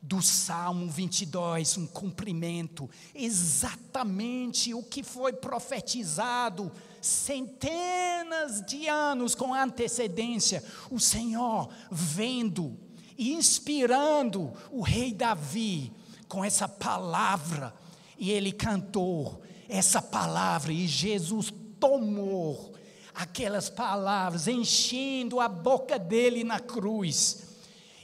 do 0.00 0.20
Salmo 0.20 0.88
22, 0.88 1.78
um 1.78 1.86
cumprimento, 1.86 2.88
exatamente 3.14 4.74
o 4.74 4.82
que 4.82 5.02
foi 5.02 5.32
profetizado 5.32 6.70
centenas 7.04 8.62
de 8.62 8.88
anos 8.88 9.34
com 9.34 9.54
antecedência. 9.54 10.62
O 10.90 10.98
Senhor 10.98 11.68
vendo 11.90 12.78
e 13.16 13.32
inspirando 13.32 14.52
o 14.70 14.82
rei 14.82 15.12
Davi 15.12 15.92
com 16.28 16.44
essa 16.44 16.68
palavra, 16.68 17.72
e 18.18 18.30
ele 18.30 18.50
cantou 18.50 19.42
essa 19.68 20.02
palavra, 20.02 20.72
e 20.72 20.86
Jesus 20.86 21.52
tomou 21.78 22.74
aquelas 23.14 23.70
palavras, 23.70 24.48
enchendo 24.48 25.40
a 25.40 25.48
boca 25.48 25.98
dele 25.98 26.42
na 26.42 26.58
cruz 26.58 27.54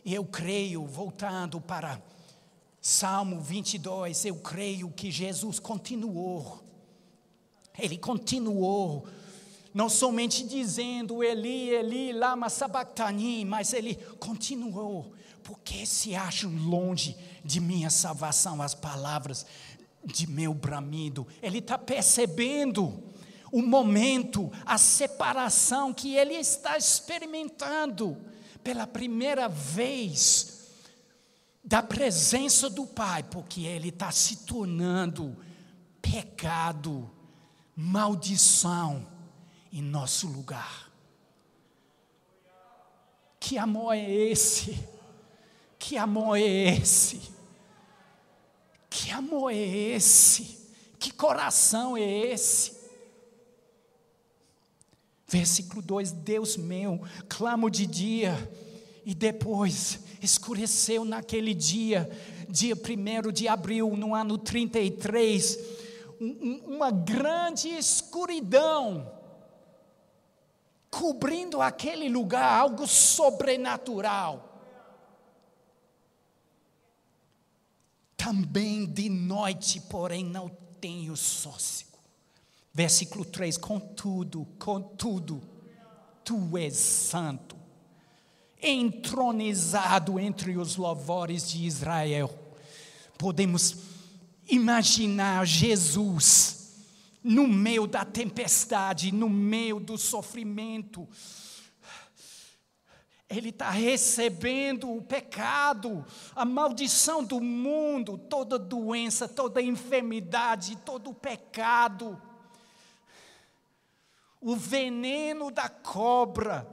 eu 0.04 0.24
creio, 0.24 0.86
voltando 0.86 1.60
para 1.60 2.00
Salmo 2.80 3.40
22, 3.40 4.24
eu 4.24 4.36
creio 4.36 4.90
que 4.90 5.10
Jesus 5.10 5.58
continuou. 5.58 6.69
Ele 7.80 7.98
continuou, 7.98 9.06
não 9.72 9.88
somente 9.88 10.44
dizendo 10.44 11.22
Eli, 11.22 11.70
Eli, 11.70 12.12
lama 12.12 12.48
sabachthani, 12.48 13.44
mas 13.44 13.72
ele 13.72 13.94
continuou. 14.18 15.12
Porque 15.42 15.86
se 15.86 16.14
acham 16.14 16.50
longe 16.68 17.16
de 17.44 17.60
minha 17.60 17.90
salvação 17.90 18.60
as 18.60 18.74
palavras 18.74 19.46
de 20.04 20.26
meu 20.28 20.54
bramido? 20.54 21.26
Ele 21.42 21.58
está 21.58 21.78
percebendo 21.78 23.02
o 23.52 23.62
momento, 23.62 24.50
a 24.64 24.78
separação 24.78 25.92
que 25.92 26.14
ele 26.14 26.34
está 26.34 26.76
experimentando 26.76 28.16
pela 28.62 28.86
primeira 28.86 29.48
vez 29.48 30.60
da 31.62 31.82
presença 31.82 32.70
do 32.70 32.86
Pai, 32.86 33.22
porque 33.22 33.62
ele 33.62 33.88
está 33.88 34.10
se 34.10 34.44
tornando 34.46 35.36
pecado, 36.00 37.10
maldição 37.80 39.06
em 39.72 39.80
nosso 39.80 40.28
lugar. 40.28 40.92
Que 43.40 43.56
amor 43.56 43.94
é 43.94 44.10
esse? 44.10 44.78
Que 45.78 45.96
amor 45.96 46.36
é 46.36 46.42
esse? 46.42 47.22
Que 48.90 49.10
amor 49.10 49.50
é 49.50 49.56
esse? 49.56 50.58
Que 50.98 51.10
coração 51.10 51.96
é 51.96 52.02
esse? 52.02 52.78
Versículo 55.26 55.80
2: 55.80 56.12
Deus 56.12 56.58
meu, 56.58 57.00
clamo 57.30 57.70
de 57.70 57.86
dia, 57.86 58.36
e 59.06 59.14
depois 59.14 60.00
escureceu 60.20 61.02
naquele 61.02 61.54
dia, 61.54 62.10
dia 62.46 62.74
1 62.74 63.32
de 63.32 63.48
abril, 63.48 63.96
no 63.96 64.14
ano 64.14 64.36
33, 64.36 65.56
um, 65.56 65.89
uma 66.20 66.90
grande 66.90 67.68
escuridão, 67.68 69.10
cobrindo 70.90 71.62
aquele 71.62 72.08
lugar, 72.08 72.60
algo 72.60 72.86
sobrenatural. 72.86 74.48
Também 78.16 78.84
de 78.84 79.08
noite, 79.08 79.80
porém, 79.80 80.24
não 80.24 80.50
tenho 80.78 81.16
sócio 81.16 81.90
Versículo 82.72 83.24
3: 83.24 83.56
Contudo, 83.58 84.46
contudo, 84.58 85.42
tu 86.24 86.56
és 86.56 86.76
santo, 86.76 87.56
entronizado 88.62 90.18
entre 90.18 90.56
os 90.56 90.76
louvores 90.76 91.48
de 91.50 91.66
Israel. 91.66 92.30
Podemos 93.18 93.89
imaginar 94.50 95.46
Jesus 95.46 96.58
no 97.22 97.46
meio 97.46 97.86
da 97.86 98.04
tempestade, 98.04 99.12
no 99.12 99.28
meio 99.28 99.78
do 99.78 99.96
sofrimento. 99.96 101.08
Ele 103.28 103.50
está 103.50 103.70
recebendo 103.70 104.90
o 104.90 105.02
pecado, 105.02 106.04
a 106.34 106.44
maldição 106.44 107.22
do 107.22 107.40
mundo, 107.40 108.18
toda 108.18 108.58
doença, 108.58 109.28
toda 109.28 109.62
enfermidade, 109.62 110.76
todo 110.84 111.14
pecado 111.14 112.20
o 114.40 114.56
veneno 114.56 115.50
da 115.50 115.68
cobra 115.68 116.66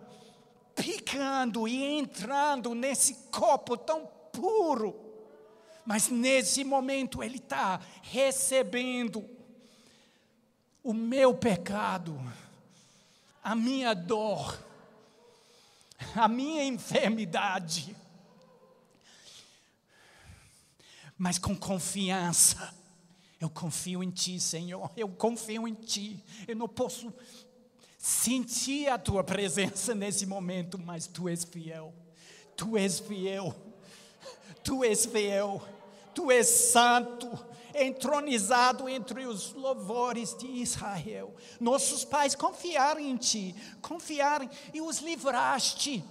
picando 0.74 1.68
e 1.68 1.84
entrando 1.84 2.74
nesse 2.74 3.16
copo 3.30 3.76
tão 3.76 4.08
puro. 4.32 5.07
Mas 5.88 6.10
nesse 6.10 6.66
momento 6.66 7.24
ele 7.24 7.38
está 7.38 7.80
recebendo 8.02 9.24
o 10.84 10.94
meu 10.94 11.34
pecado, 11.34 12.20
a 13.42 13.56
minha 13.56 13.94
dor, 13.94 14.62
a 16.14 16.28
minha 16.28 16.66
enfermidade. 16.66 17.96
Mas 21.18 21.40
com 21.40 21.56
confiança, 21.56 22.76
eu 23.40 23.50
confio 23.50 24.04
em 24.04 24.12
Ti, 24.12 24.42
Senhor, 24.42 24.92
eu 24.98 25.08
confio 25.08 25.70
em 25.70 25.74
Ti. 25.74 26.22
Eu 26.46 26.58
não 26.58 26.68
posso 26.68 27.14
sentir 27.98 28.90
a 28.90 29.00
tua 29.00 29.24
presença 29.24 29.96
nesse 29.96 30.26
momento, 30.26 30.78
mas 30.78 31.08
tu 31.08 31.30
és 31.30 31.46
fiel. 31.46 31.94
Tu 32.58 32.76
és 32.76 33.00
fiel. 33.00 33.56
Tu 34.66 34.84
és 34.84 35.06
fiel. 35.06 35.77
Tu 36.18 36.32
és 36.32 36.48
santo, 36.48 37.30
entronizado 37.76 38.90
entre 38.90 39.28
os 39.28 39.54
louvores 39.54 40.36
de 40.36 40.48
Israel. 40.48 41.32
Nossos 41.60 42.04
pais 42.04 42.34
confiaram 42.34 43.00
em 43.00 43.16
ti, 43.16 43.54
confiaram 43.84 44.50
e 44.74 44.82
os 44.82 44.98
livraste. 44.98 46.04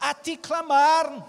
A 0.00 0.14
ti 0.14 0.38
clamaram 0.38 1.22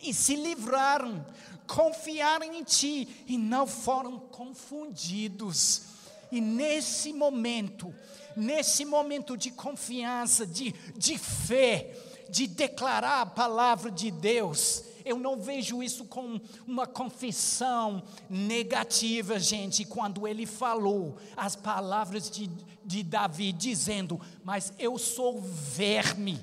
e 0.00 0.14
se 0.14 0.36
livraram, 0.36 1.26
confiaram 1.66 2.46
em 2.46 2.62
ti 2.62 3.24
e 3.26 3.36
não 3.36 3.66
foram 3.66 4.16
confundidos. 4.16 5.82
E 6.30 6.40
nesse 6.40 7.12
momento, 7.12 7.92
nesse 8.36 8.84
momento 8.84 9.36
de 9.36 9.50
confiança, 9.50 10.46
de, 10.46 10.70
de 10.94 11.18
fé, 11.18 11.92
de 12.30 12.46
declarar 12.46 13.22
a 13.22 13.26
palavra 13.26 13.90
de 13.90 14.12
Deus, 14.12 14.85
eu 15.06 15.20
não 15.20 15.38
vejo 15.40 15.84
isso 15.84 16.04
como 16.06 16.40
uma 16.66 16.84
confissão 16.84 18.02
negativa, 18.28 19.38
gente, 19.38 19.84
quando 19.84 20.26
ele 20.26 20.44
falou 20.44 21.16
as 21.36 21.54
palavras 21.54 22.28
de, 22.28 22.50
de 22.84 23.04
Davi, 23.04 23.52
dizendo: 23.52 24.20
Mas 24.42 24.72
eu 24.80 24.98
sou 24.98 25.40
verme 25.40 26.38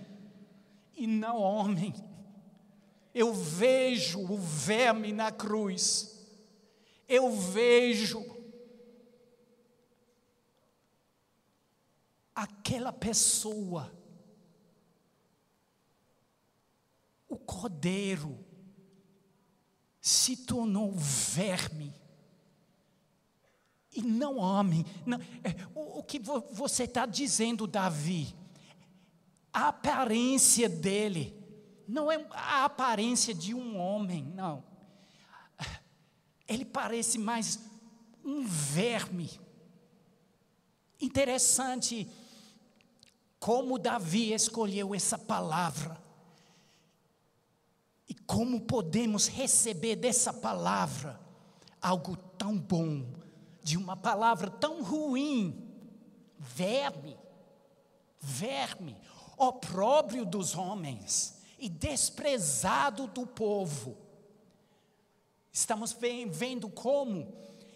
e 0.96 1.06
não 1.06 1.38
homem. 1.38 1.94
Eu 3.14 3.34
vejo 3.34 4.20
o 4.22 4.38
verme 4.38 5.12
na 5.12 5.30
cruz, 5.30 6.26
eu 7.08 7.30
vejo 7.32 8.26
aquela 12.34 12.94
pessoa, 12.94 13.92
o 17.28 17.38
cordeiro, 17.38 18.53
se 20.06 20.36
tornou 20.36 20.92
verme 20.92 21.96
e 23.96 24.02
não 24.02 24.38
homem. 24.38 24.86
Não, 25.06 25.18
é, 25.42 25.56
o, 25.74 26.00
o, 26.00 26.04
que 26.04 26.20
vo, 26.20 26.42
você 26.52 26.84
está 26.84 27.06
dizendo, 27.06 27.66
Davi? 27.66 28.36
A 29.54 29.70
aparência 29.70 30.68
dele 30.68 31.34
não 31.88 32.12
é 32.12 32.28
a 32.32 32.66
aparência 32.66 33.34
de 33.34 33.54
um 33.54 33.80
homem, 33.80 34.26
não. 34.26 34.62
Ele 36.46 36.66
parece 36.66 37.18
mais 37.18 37.58
um 38.26 38.46
verme. 38.46 39.32
Interessante 41.00 42.10
como 43.40 43.80
Davi 43.80 44.34
escolheu 44.34 44.94
essa 44.94 45.18
palavra. 45.18 46.03
E 48.08 48.14
como 48.14 48.62
podemos 48.62 49.28
receber 49.28 49.96
dessa 49.96 50.34
palavra 50.34 51.20
algo 51.82 52.16
tão 52.16 52.58
bom, 52.58 53.06
de 53.62 53.78
uma 53.78 53.96
palavra 53.96 54.50
tão 54.50 54.84
ruim, 54.84 55.70
verme, 56.38 57.18
verme, 58.20 58.98
opróbrio 59.38 60.26
dos 60.26 60.56
homens 60.56 61.42
e 61.58 61.70
desprezado 61.70 63.08
do 63.08 63.26
povo. 63.26 63.98
Estamos 65.52 65.96
vendo 66.30 66.70
como 66.70 67.34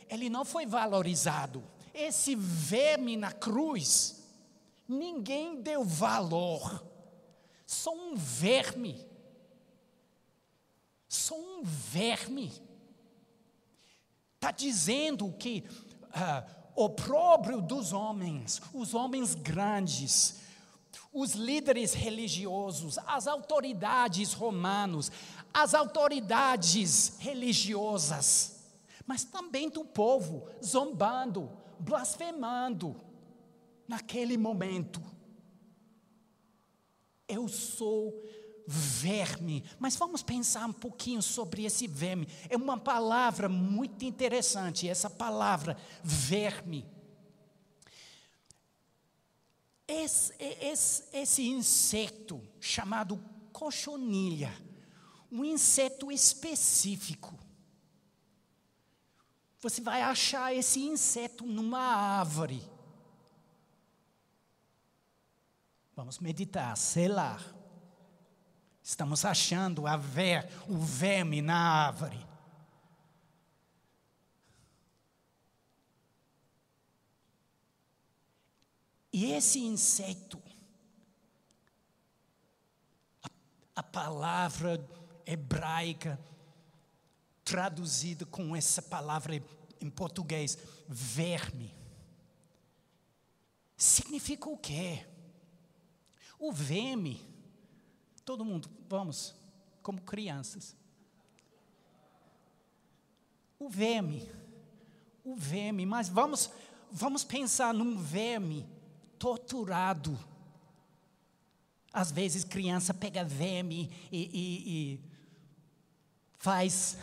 ele 0.09 0.29
não 0.29 0.43
foi 0.43 0.65
valorizado. 0.65 1.63
Esse 1.93 2.35
verme 2.35 3.17
na 3.17 3.31
cruz, 3.31 4.23
ninguém 4.87 5.61
deu 5.61 5.83
valor. 5.83 6.85
Só 7.65 7.93
um 7.93 8.15
verme. 8.15 9.05
Só 11.17 11.35
um 11.35 11.63
verme. 11.63 12.51
Está 14.35 14.51
dizendo 14.51 15.33
que 15.33 15.63
ah, 16.13 16.45
o 16.75 16.89
próprio 16.89 17.59
dos 17.59 17.91
homens, 17.91 18.61
os 18.71 18.93
homens 18.93 19.33
grandes, 19.33 20.35
os 21.11 21.31
líderes 21.33 21.93
religiosos, 21.93 22.99
as 22.99 23.27
autoridades 23.27 24.33
romanos, 24.33 25.11
as 25.51 25.73
autoridades 25.73 27.17
religiosas, 27.17 28.63
mas 29.07 29.23
também 29.23 29.69
do 29.69 29.83
povo, 29.83 30.47
zombando, 30.63 31.49
blasfemando, 31.79 32.95
naquele 33.87 34.37
momento. 34.37 35.01
Eu 37.27 37.47
sou 37.47 38.23
verme. 38.67 39.63
Mas 39.79 39.95
vamos 39.95 40.21
pensar 40.21 40.67
um 40.67 40.73
pouquinho 40.73 41.21
sobre 41.21 41.63
esse 41.63 41.87
verme. 41.87 42.27
É 42.49 42.57
uma 42.57 42.77
palavra 42.77 43.47
muito 43.47 44.03
interessante, 44.03 44.89
essa 44.89 45.09
palavra 45.09 45.77
verme. 46.03 46.85
Esse, 49.87 50.33
esse, 50.39 51.03
esse 51.13 51.47
inseto 51.47 52.45
chamado 52.59 53.23
cochonilha, 53.53 54.53
um 55.31 55.45
inseto 55.45 56.11
específico. 56.11 57.39
Você 59.61 59.81
vai 59.81 60.01
achar 60.01 60.53
esse 60.53 60.81
inseto 60.81 61.45
numa 61.45 61.79
árvore. 61.79 62.61
Vamos 65.95 66.19
meditar, 66.19 66.77
selar. 66.77 67.56
Estamos 68.87 69.25
achando 69.25 69.85
a 69.85 69.97
ver, 69.97 70.47
o 70.65 70.77
verme 70.77 71.41
na 71.41 71.57
árvore. 71.87 72.25
E 79.11 79.33
esse 79.33 79.59
inseto, 79.59 80.41
a, 83.21 83.29
a 83.75 83.83
palavra 83.83 84.81
hebraica 85.25 86.17
traduzida 87.43 88.25
com 88.25 88.55
essa 88.55 88.81
palavra 88.81 89.35
em 89.81 89.89
português, 89.89 90.57
verme, 90.87 91.75
significa 93.75 94.47
o 94.47 94.57
quê? 94.57 95.05
O 96.39 96.53
verme 96.53 97.36
Todo 98.27 98.43
mundo, 98.43 98.69
vamos, 98.89 99.33
como 99.81 100.01
crianças. 100.01 100.75
O 103.57 103.69
verme, 103.69 104.29
o 105.23 105.33
verme, 105.33 105.85
mas 105.85 106.09
vamos, 106.09 106.51
vamos 106.91 107.23
pensar 107.23 107.73
num 107.73 107.97
verme 107.97 108.67
torturado. 109.17 110.19
Às 111.93 112.11
vezes 112.11 112.43
criança 112.43 112.93
pega 112.93 113.23
verme 113.23 113.89
e, 114.11 114.19
e, 114.25 114.73
e 114.73 115.01
faz 116.35 116.97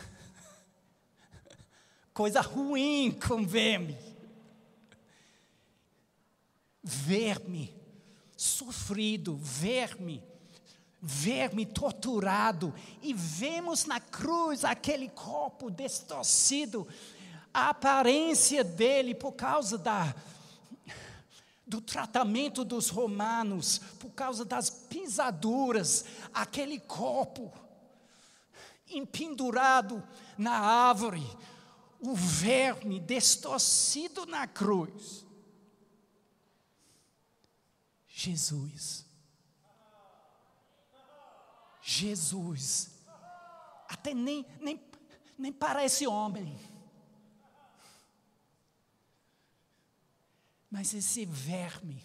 coisa 2.13 2.39
ruim 2.39 3.11
com 3.27 3.43
verme. 3.47 3.97
Verme, 6.83 7.75
sofrido, 8.37 9.35
verme 9.37 10.34
verme 11.01 11.65
torturado, 11.65 12.73
e 13.01 13.13
vemos 13.13 13.85
na 13.85 13.99
cruz 13.99 14.65
aquele 14.65 15.09
corpo 15.09 15.69
distorcido, 15.69 16.87
a 17.53 17.69
aparência 17.69 18.63
dele 18.63 19.13
por 19.13 19.33
causa 19.33 19.77
da, 19.77 20.15
do 21.65 21.79
tratamento 21.79 22.65
dos 22.65 22.89
romanos, 22.89 23.79
por 23.99 24.09
causa 24.11 24.43
das 24.43 24.69
pisaduras, 24.69 26.05
aquele 26.33 26.79
corpo 26.79 27.53
empendurado 28.89 30.03
na 30.37 30.57
árvore, 30.57 31.25
o 31.99 32.13
verme 32.13 32.99
distorcido 32.99 34.25
na 34.25 34.47
cruz. 34.47 35.25
Jesus 38.07 39.04
Jesus. 41.87 42.89
Até 43.87 44.11
nem, 44.11 44.43
nem, 44.59 44.83
nem 45.37 45.53
parece 45.53 46.07
homem. 46.07 46.57
Mas 50.71 50.95
esse 50.95 51.25
verme, 51.27 52.03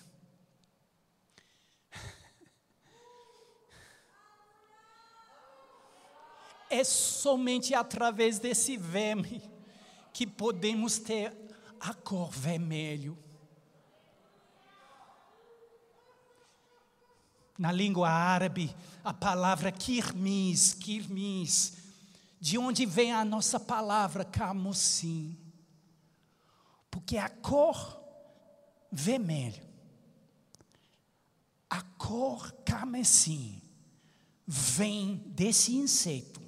é 6.68 6.84
somente 6.84 7.74
através 7.74 8.38
desse 8.38 8.76
verme 8.76 9.42
que 10.12 10.26
podemos 10.26 10.98
ter 10.98 11.34
a 11.80 11.94
cor 11.94 12.30
vermelho. 12.30 13.29
Na 17.60 17.70
língua 17.70 18.08
árabe, 18.08 18.74
a 19.04 19.12
palavra 19.12 19.70
kirmis, 19.70 20.72
kirmis, 20.72 21.74
de 22.40 22.56
onde 22.56 22.86
vem 22.86 23.12
a 23.12 23.22
nossa 23.22 23.60
palavra 23.60 24.24
camocim. 24.24 25.36
Porque 26.90 27.18
a 27.18 27.28
cor 27.28 28.02
vermelho, 28.90 29.62
a 31.68 31.82
cor 31.82 32.50
carmesim, 32.64 33.60
vem 34.46 35.16
desse 35.26 35.76
inseto, 35.76 36.40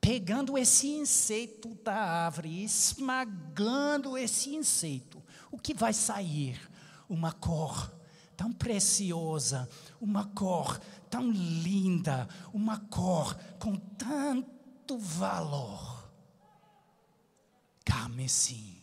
pegando 0.00 0.56
esse 0.56 0.90
inseto 0.90 1.74
da 1.82 1.92
árvore, 1.92 2.62
esmagando 2.62 4.16
esse 4.16 4.54
inseto, 4.54 5.20
o 5.50 5.58
que 5.58 5.74
vai 5.74 5.92
sair? 5.92 6.70
Uma 7.08 7.32
cor 7.32 7.92
tão 8.36 8.52
preciosa, 8.52 9.68
uma 10.00 10.24
cor 10.26 10.80
tão 11.08 11.30
linda, 11.30 12.28
uma 12.52 12.78
cor 12.78 13.36
com 13.58 13.76
tanto 13.76 14.98
valor. 14.98 16.10
Carmesim. 17.84 18.82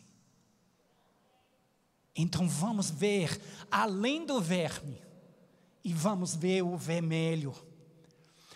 Então 2.16 2.48
vamos 2.48 2.90
ver 2.90 3.42
além 3.70 4.26
do 4.26 4.40
verme 4.40 5.02
e 5.84 5.94
vamos 5.94 6.36
ver 6.36 6.62
o 6.62 6.78
vermelho. 6.78 7.54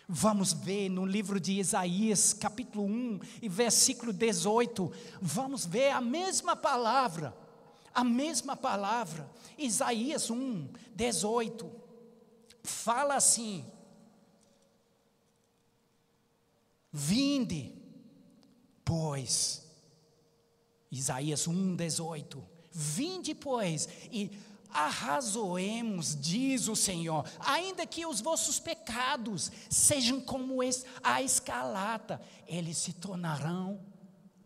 Vamos 0.07 0.53
ver 0.53 0.87
no 0.87 1.03
livro 1.03 1.39
de 1.39 1.53
Isaías, 1.53 2.31
capítulo 2.31 2.85
1 2.85 3.19
e 3.41 3.49
versículo 3.49 4.13
18, 4.13 4.91
vamos 5.19 5.65
ver 5.65 5.89
a 5.89 5.99
mesma 5.99 6.55
palavra, 6.55 7.35
a 7.95 8.03
mesma 8.03 8.57
palavra, 8.57 9.31
Isaías 9.57 10.29
1, 10.29 10.69
18 10.93 11.71
fala 12.61 13.15
assim: 13.15 13.65
Vinde, 16.91 17.73
pois, 18.83 19.65
Isaías 20.91 21.47
1,18: 21.47 22.43
Vinde, 22.69 23.33
pois, 23.33 23.87
e 24.11 24.29
arrazoemos, 24.69 26.19
diz 26.19 26.67
o 26.67 26.75
Senhor, 26.75 27.25
ainda 27.39 27.87
que 27.87 28.05
os 28.05 28.19
vossos 28.19 28.59
pecados 28.59 29.49
sejam 29.69 30.19
como 30.19 30.59
a 31.01 31.21
escalata, 31.21 32.21
eles 32.45 32.77
se 32.77 32.91
tornarão 32.91 33.79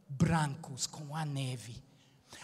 brancos 0.07 0.85
como 0.85 1.15
a 1.15 1.25
neve. 1.25 1.88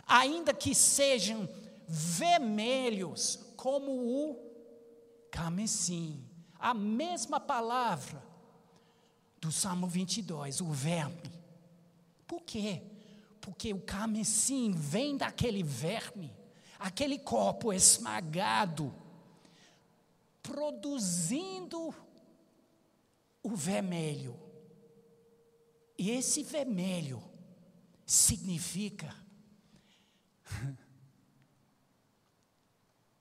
Ainda 0.07 0.53
que 0.53 0.73
sejam 0.73 1.47
vermelhos 1.87 3.39
como 3.55 3.91
o 3.91 4.45
carmesim. 5.31 6.23
A 6.59 6.73
mesma 6.73 7.39
palavra 7.39 8.23
do 9.39 9.51
Salmo 9.51 9.87
22, 9.87 10.61
o 10.61 10.71
verme. 10.71 11.31
Por 12.25 12.41
quê? 12.41 12.81
Porque 13.39 13.73
o 13.73 13.81
carmesim 13.81 14.71
vem 14.71 15.17
daquele 15.17 15.61
verme, 15.61 16.35
aquele 16.79 17.19
corpo 17.19 17.71
esmagado, 17.71 18.93
produzindo 20.41 21.93
o 23.43 23.55
vermelho. 23.55 24.39
E 25.97 26.09
esse 26.09 26.41
vermelho 26.41 27.23
significa 28.05 29.24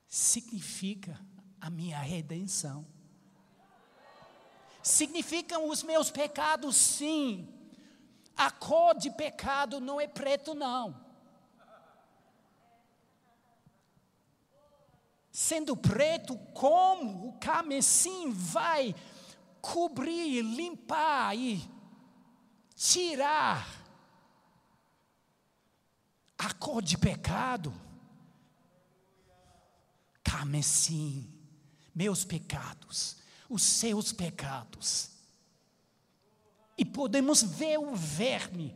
significa 0.06 1.20
a 1.60 1.70
minha 1.70 1.98
redenção. 1.98 2.86
Significam 4.82 5.68
os 5.68 5.82
meus 5.82 6.10
pecados, 6.10 6.76
sim. 6.76 7.48
A 8.36 8.50
cor 8.50 8.94
de 8.94 9.10
pecado 9.10 9.80
não 9.80 10.00
é 10.00 10.06
preto, 10.06 10.54
não. 10.54 11.02
Sendo 15.30 15.76
preto, 15.76 16.36
como 16.52 17.28
o 17.28 17.32
carmesim 17.38 18.30
vai 18.30 18.94
cobrir, 19.60 20.42
limpar 20.42 21.36
e 21.36 21.66
tirar 22.76 23.83
a 26.38 26.52
cor 26.52 26.82
de 26.82 26.98
pecado? 26.98 27.72
Carmesim, 30.22 31.32
meus 31.94 32.24
pecados, 32.24 33.16
os 33.48 33.62
seus 33.62 34.12
pecados. 34.12 35.10
E 36.76 36.84
podemos 36.84 37.42
ver 37.42 37.78
o 37.78 37.94
verme 37.94 38.74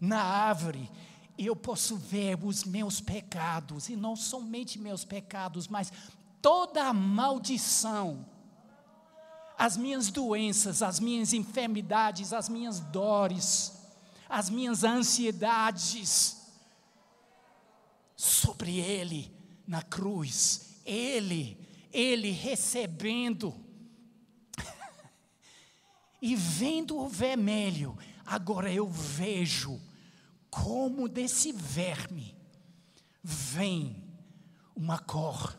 na 0.00 0.22
árvore, 0.22 0.90
eu 1.38 1.56
posso 1.56 1.96
ver 1.96 2.38
os 2.44 2.64
meus 2.64 3.00
pecados, 3.00 3.88
e 3.88 3.96
não 3.96 4.14
somente 4.16 4.78
meus 4.78 5.04
pecados, 5.04 5.68
mas 5.68 5.92
toda 6.42 6.84
a 6.84 6.92
maldição, 6.92 8.26
as 9.56 9.76
minhas 9.76 10.08
doenças, 10.08 10.82
as 10.82 11.00
minhas 11.00 11.32
enfermidades, 11.32 12.32
as 12.32 12.48
minhas 12.48 12.80
dores, 12.80 13.72
as 14.28 14.50
minhas 14.50 14.84
ansiedades, 14.84 16.37
sobre 18.18 18.80
ele 18.80 19.32
na 19.64 19.80
cruz, 19.80 20.80
ele, 20.84 21.56
ele 21.92 22.32
recebendo 22.32 23.54
e 26.20 26.34
vendo 26.34 26.98
o 26.98 27.08
vermelho, 27.08 27.96
agora 28.26 28.72
eu 28.72 28.88
vejo 28.88 29.80
como 30.50 31.08
desse 31.08 31.52
verme 31.52 32.36
vem 33.22 34.02
uma 34.74 34.98
cor 34.98 35.56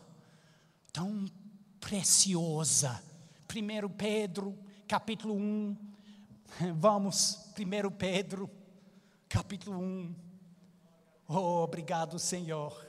tão 0.92 1.24
preciosa. 1.80 3.02
1 3.48 3.88
Pedro, 3.96 4.58
capítulo 4.86 5.34
1. 5.34 5.76
Vamos, 6.76 7.38
1 7.58 7.90
Pedro, 7.92 8.50
capítulo 9.30 9.80
1. 9.80 10.29
Oh, 11.32 11.62
obrigado, 11.62 12.18
Senhor. 12.18 12.84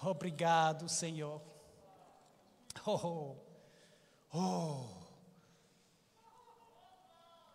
Obrigado, 0.00 0.88
Senhor. 0.88 1.42
Oh, 2.86 3.36
oh. 4.32 4.86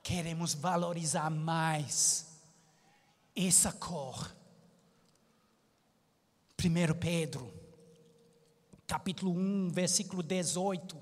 Queremos 0.04 0.54
valorizar 0.54 1.30
mais 1.30 2.38
essa 3.34 3.72
cor. 3.72 4.30
1 6.62 7.00
Pedro, 7.00 7.54
capítulo 8.86 9.32
1, 9.32 9.70
versículo 9.72 10.22
18. 10.22 10.98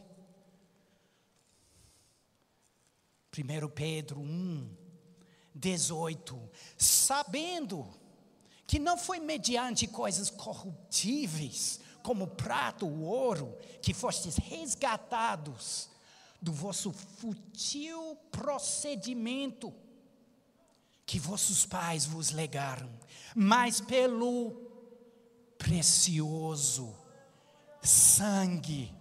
1 3.36 3.70
Pedro 3.70 4.20
1, 4.20 4.78
18. 5.56 6.52
Sabendo 6.78 8.03
que 8.66 8.80
não 8.80 8.98
foi 8.98 9.20
mediante 9.20 9.88
coisas 9.88 10.30
corruptíveis, 10.30 11.80
como 12.02 12.28
prato 12.28 12.86
ou 12.86 13.02
ouro, 13.02 13.58
que 13.82 13.94
fostes 13.94 14.36
resgatados 14.36 15.90
do 16.42 16.52
vosso 16.52 16.92
fútil 16.92 18.18
procedimento 18.30 19.74
que 21.06 21.20
vossos 21.20 21.66
pais 21.66 22.06
vos 22.06 22.32
legaram, 22.32 22.90
mas 23.36 23.80
pelo 23.80 24.52
precioso 25.58 26.94
sangue, 27.82 28.94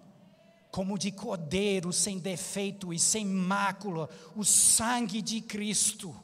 como 0.71 0.99
de 0.99 1.13
cordeiro 1.13 1.93
sem 1.93 2.19
defeito 2.19 2.93
e 2.93 2.99
sem 2.99 3.25
mácula, 3.25 4.09
o 4.35 4.45
sangue 4.45 5.23
de 5.23 5.41
Cristo, 5.41 6.15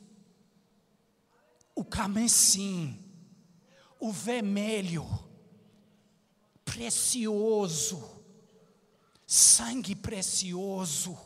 o 1.75 1.85
carmesim 1.85 3.08
o 3.99 4.13
vermelho, 4.13 5.07
precioso, 6.65 8.03
sangue 9.27 9.95
precioso. 9.95 11.19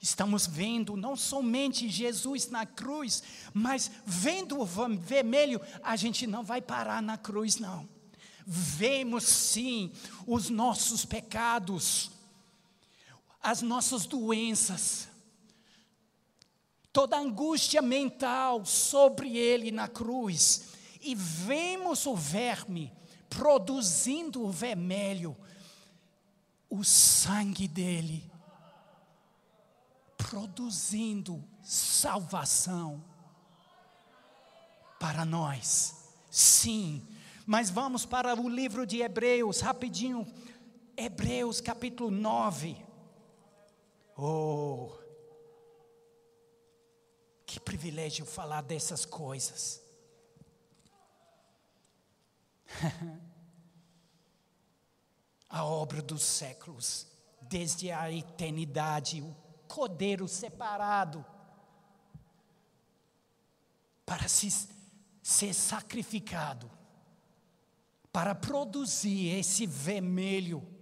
Estamos 0.00 0.46
vendo 0.46 0.96
não 0.96 1.14
somente 1.16 1.88
Jesus 1.88 2.48
na 2.48 2.64
cruz, 2.64 3.22
mas 3.52 3.90
vendo 4.06 4.58
o 4.58 4.64
vermelho, 4.64 5.60
a 5.82 5.96
gente 5.96 6.26
não 6.26 6.42
vai 6.42 6.62
parar 6.62 7.02
na 7.02 7.18
cruz, 7.18 7.56
não. 7.56 7.86
Vemos 8.46 9.24
sim 9.24 9.92
os 10.26 10.48
nossos 10.48 11.04
pecados, 11.04 12.10
as 13.42 13.62
nossas 13.62 14.06
doenças, 14.06 15.08
toda 16.92 17.16
a 17.16 17.20
angústia 17.20 17.80
mental 17.80 18.64
sobre 18.64 19.36
ele 19.36 19.70
na 19.70 19.88
cruz, 19.88 20.68
e 21.00 21.14
vemos 21.14 22.06
o 22.06 22.14
verme 22.16 22.92
produzindo 23.28 24.44
o 24.44 24.50
vermelho, 24.50 25.36
o 26.68 26.82
sangue 26.82 27.68
dele, 27.68 28.30
produzindo 30.16 31.42
salvação 31.62 33.02
para 34.98 35.24
nós. 35.24 35.94
Sim, 36.30 37.06
mas 37.46 37.70
vamos 37.70 38.04
para 38.04 38.38
o 38.38 38.48
livro 38.48 38.86
de 38.86 39.00
Hebreus, 39.00 39.60
rapidinho. 39.60 40.26
Hebreus 40.96 41.60
capítulo 41.60 42.10
9. 42.10 42.87
Oh, 44.20 44.98
que 47.46 47.60
privilégio 47.60 48.26
falar 48.26 48.62
dessas 48.62 49.04
coisas. 49.04 49.80
a 55.48 55.64
obra 55.64 56.02
dos 56.02 56.24
séculos, 56.24 57.06
desde 57.42 57.92
a 57.92 58.10
eternidade, 58.10 59.22
o 59.22 59.32
cordeiro 59.68 60.26
separado 60.26 61.24
para 64.04 64.26
se, 64.26 64.50
ser 65.22 65.54
sacrificado, 65.54 66.68
para 68.12 68.34
produzir 68.34 69.38
esse 69.38 69.64
vermelho 69.64 70.77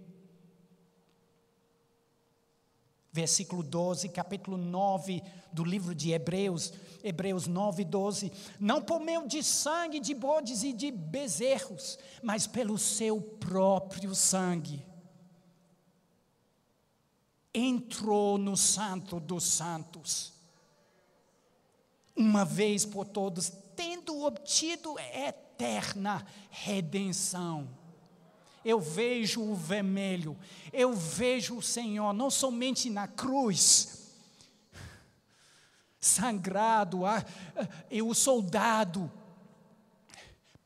versículo 3.11 3.63
12, 3.63 4.09
capítulo 4.09 4.57
9 4.57 5.23
do 5.51 5.63
livro 5.63 5.95
de 5.95 6.11
Hebreus, 6.11 6.73
Hebreus 7.03 7.47
9, 7.47 7.83
12. 7.83 8.31
Não 8.59 8.81
por 8.81 8.99
meio 8.99 9.27
de 9.27 9.43
sangue 9.43 9.99
de 9.99 10.13
bodes 10.13 10.63
e 10.63 10.73
de 10.73 10.91
bezerros, 10.91 11.97
mas 12.21 12.45
pelo 12.45 12.77
seu 12.77 13.21
próprio 13.21 14.13
sangue. 14.13 14.85
Entrou 17.53 18.37
no 18.37 18.55
Santo 18.55 19.19
dos 19.19 19.43
Santos 19.45 20.37
uma 22.17 22.43
vez 22.43 22.83
por 22.83 23.05
todas, 23.05 23.51
tendo 23.75 24.23
obtido 24.23 24.95
eterna 24.99 26.25
redenção. 26.49 27.76
Eu 28.63 28.79
vejo 28.79 29.41
o 29.41 29.55
vermelho, 29.55 30.37
eu 30.73 30.93
vejo 30.93 31.57
o 31.57 31.61
Senhor, 31.61 32.13
não 32.13 32.29
somente 32.29 32.89
na 32.89 33.07
cruz, 33.07 34.13
sangrado, 35.99 37.01
e 37.89 38.01
o 38.01 38.13
soldado 38.13 39.11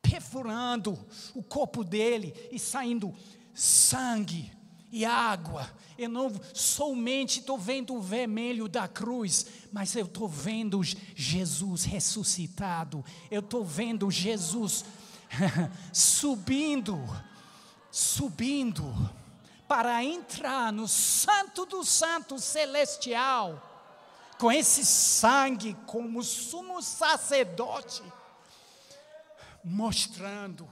perfurando 0.01 0.97
o 1.33 1.41
corpo 1.41 1.83
dele 1.83 2.33
e 2.51 2.59
saindo 2.59 3.13
sangue 3.53 4.51
e 4.91 5.05
água. 5.05 5.69
Eu 5.97 6.09
não 6.09 6.31
somente 6.53 7.39
estou 7.39 7.57
vendo 7.57 7.95
o 7.95 8.01
vermelho 8.01 8.67
da 8.67 8.87
cruz, 8.87 9.45
mas 9.71 9.95
eu 9.95 10.05
estou 10.05 10.27
vendo 10.27 10.81
Jesus 10.83 11.85
ressuscitado. 11.85 13.05
Eu 13.29 13.39
estou 13.39 13.63
vendo 13.63 14.11
Jesus 14.11 14.83
subindo, 15.93 16.99
subindo 17.91 18.93
para 19.67 20.03
entrar 20.03 20.71
no 20.71 20.87
Santo 20.87 21.65
dos 21.65 21.89
Santos 21.89 22.43
Celestial, 22.43 23.61
com 24.37 24.51
esse 24.51 24.85
sangue 24.85 25.77
como 25.85 26.23
sumo 26.23 26.81
sacerdote, 26.81 28.03
mostrando, 29.63 30.67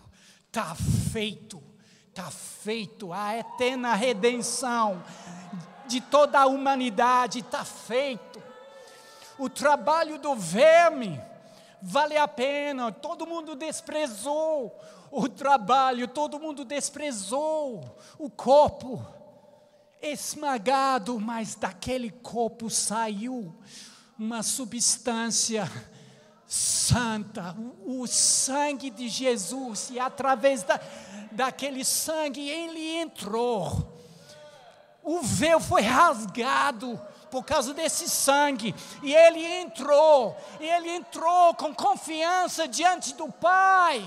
está 0.47 0.75
feito 1.11 1.69
está 2.19 2.29
feito, 2.29 3.13
a 3.13 3.37
eterna 3.37 3.95
redenção 3.95 5.01
de 5.87 6.01
toda 6.01 6.39
a 6.39 6.45
humanidade 6.47 7.39
está 7.39 7.63
feito. 7.63 8.43
O 9.37 9.49
trabalho 9.49 10.19
do 10.19 10.35
verme 10.35 11.19
vale 11.81 12.17
a 12.17 12.27
pena, 12.27 12.91
todo 12.91 13.25
mundo 13.25 13.55
desprezou 13.55 14.77
o 15.11 15.27
trabalho, 15.27 16.07
todo 16.07 16.39
mundo 16.39 16.63
desprezou 16.63 17.97
o 18.17 18.29
corpo 18.29 19.05
esmagado, 20.01 21.19
mas 21.19 21.55
daquele 21.55 22.09
corpo 22.09 22.69
saiu 22.69 23.53
uma 24.17 24.43
substância 24.43 25.69
santa, 26.45 27.55
o, 27.85 28.01
o 28.01 28.07
sangue 28.07 28.89
de 28.89 29.07
Jesus, 29.07 29.89
e 29.91 29.99
através 29.99 30.63
da, 30.63 30.79
daquele 31.31 31.85
sangue, 31.85 32.49
ele 32.49 32.97
entrou. 32.97 33.97
O 35.03 35.21
véu 35.21 35.59
foi 35.59 35.81
rasgado 35.81 36.99
por 37.29 37.45
causa 37.45 37.73
desse 37.73 38.09
sangue, 38.09 38.73
e 39.03 39.13
ele 39.13 39.45
entrou, 39.45 40.35
e 40.59 40.65
ele 40.65 40.89
entrou 40.89 41.53
com 41.53 41.73
confiança 41.73 42.67
diante 42.67 43.13
do 43.13 43.31
Pai. 43.31 44.05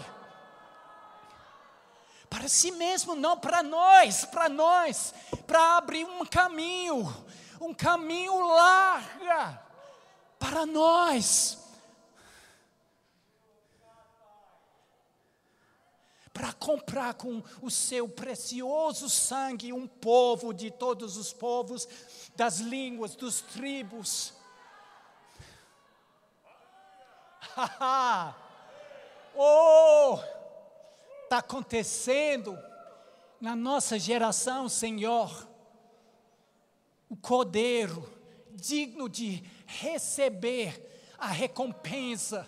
Para 2.33 2.49
si 2.49 2.73
mesmo, 2.73 3.15
não 3.15 3.39
para 3.39 3.63
nós, 3.63 4.25
para 4.25 4.49
nós, 4.49 5.13
para 5.47 5.77
abrir 5.77 6.07
um 6.07 6.25
caminho, 6.25 7.15
um 7.61 7.75
caminho 7.75 8.41
largo 8.47 9.59
para 10.39 10.65
nós. 10.65 11.59
Para 16.33 16.55
comprar 16.55 17.13
com 17.13 17.43
o 17.61 17.71
seu 17.71 18.09
precioso 18.09 19.11
sangue 19.11 19.71
um 19.71 19.87
povo 19.87 20.55
de 20.55 20.71
todos 20.71 21.19
os 21.19 21.35
povos, 21.35 21.87
das 22.35 22.61
línguas, 22.61 23.15
dos 23.15 23.43
tribos. 23.43 24.33
oh, 29.37 30.19
está 31.33 31.39
acontecendo 31.39 32.59
na 33.41 33.57
nossa 33.57 33.99
geração, 33.99 34.69
Senhor, 34.69 35.49
o 37.09 37.17
cordeiro 37.17 38.07
digno 38.51 39.09
de 39.09 39.43
receber 39.65 41.15
a 41.17 41.29
recompensa 41.29 42.47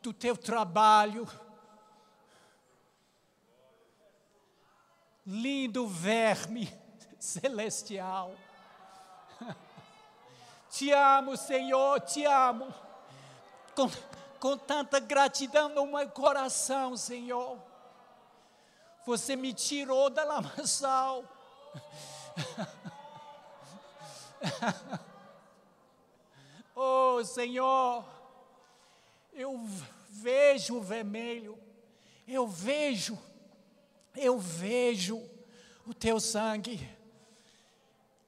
do 0.00 0.10
teu 0.10 0.38
trabalho 0.38 1.28
lindo 5.26 5.86
verme 5.86 6.72
celestial. 7.20 8.34
Te 10.70 10.90
amo, 10.92 11.36
Senhor, 11.36 12.00
te 12.00 12.24
amo. 12.24 12.72
Com, 13.76 13.90
com 14.40 14.56
tanta 14.56 14.98
gratidão 14.98 15.68
no 15.68 15.86
meu 15.86 16.08
coração, 16.08 16.96
Senhor. 16.96 17.73
Você 19.06 19.36
me 19.36 19.52
tirou 19.52 20.10
da 20.10 20.24
lamaçal. 20.24 21.24
oh, 26.74 27.22
Senhor, 27.24 28.04
eu 29.32 29.60
vejo 30.08 30.76
o 30.76 30.82
vermelho, 30.82 31.58
eu 32.26 32.46
vejo 32.46 33.18
eu 34.16 34.38
vejo 34.38 35.20
o 35.86 35.92
teu 35.92 36.20
sangue 36.20 36.88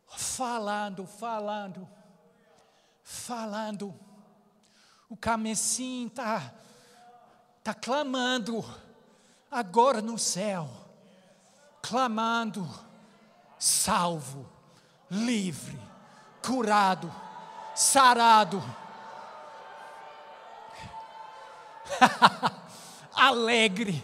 falando, 0.09 1.07
falando, 1.07 1.89
falando. 3.03 3.95
O 5.09 5.16
camecim 5.16 6.09
está 6.09 6.53
tá 7.62 7.72
clamando 7.72 8.64
agora 9.51 10.01
no 10.03 10.18
céu, 10.18 10.68
clamando, 11.82 12.68
salvo, 13.59 14.49
livre, 15.11 15.78
curado, 16.42 17.12
sarado. 17.74 18.62
alegre 23.14 24.03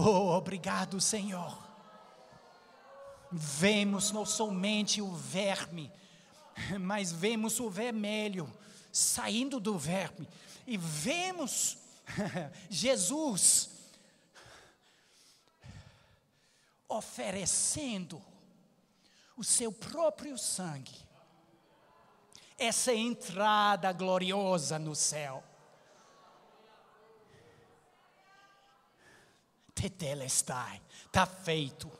Oh, 0.00 0.36
obrigado, 0.36 1.00
Senhor. 1.00 1.58
Vemos 3.32 4.12
não 4.12 4.24
somente 4.24 5.02
o 5.02 5.12
verme, 5.12 5.92
mas 6.80 7.12
vemos 7.12 7.60
o 7.60 7.70
vermelho 7.70 8.52
saindo 8.92 9.60
do 9.60 9.78
verme, 9.78 10.28
e 10.66 10.76
vemos 10.76 11.78
Jesus 12.68 13.70
oferecendo 16.88 18.20
o 19.36 19.44
seu 19.44 19.70
próprio 19.70 20.36
sangue, 20.38 20.96
essa 22.56 22.92
entrada 22.92 23.92
gloriosa 23.92 24.78
no 24.78 24.94
céu. 24.94 25.44
tetelestai. 29.78 30.82
Está 31.06 31.24
feito. 31.24 31.90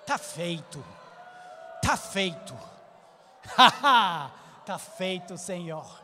Está 0.00 0.18
feito. 0.18 0.84
Está 1.76 1.96
feito. 1.96 2.71
Está 3.44 4.78
feito, 4.96 5.36
Senhor. 5.36 6.02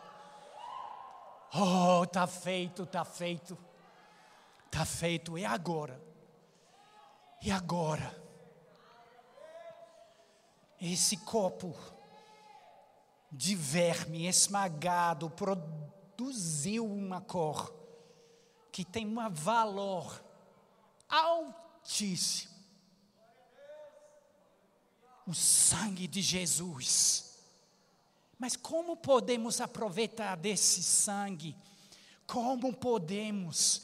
Oh, 1.54 2.04
está 2.04 2.26
feito, 2.26 2.82
está 2.82 3.04
feito. 3.04 3.58
Está 4.66 4.84
feito. 4.84 5.38
E 5.38 5.44
agora? 5.44 6.00
E 7.42 7.50
agora? 7.50 8.16
Esse 10.80 11.16
copo 11.16 11.74
de 13.30 13.54
verme 13.54 14.26
esmagado 14.26 15.28
produziu 15.30 16.86
uma 16.86 17.20
cor 17.20 17.74
que 18.70 18.84
tem 18.84 19.06
um 19.06 19.30
valor 19.30 20.28
Altíssimo. 21.08 22.52
O 25.26 25.34
sangue 25.34 26.06
de 26.06 26.20
Jesus. 26.20 27.27
Mas 28.38 28.56
como 28.56 28.96
podemos 28.96 29.60
aproveitar 29.60 30.36
desse 30.36 30.82
sangue? 30.82 31.56
Como 32.26 32.72
podemos? 32.72 33.82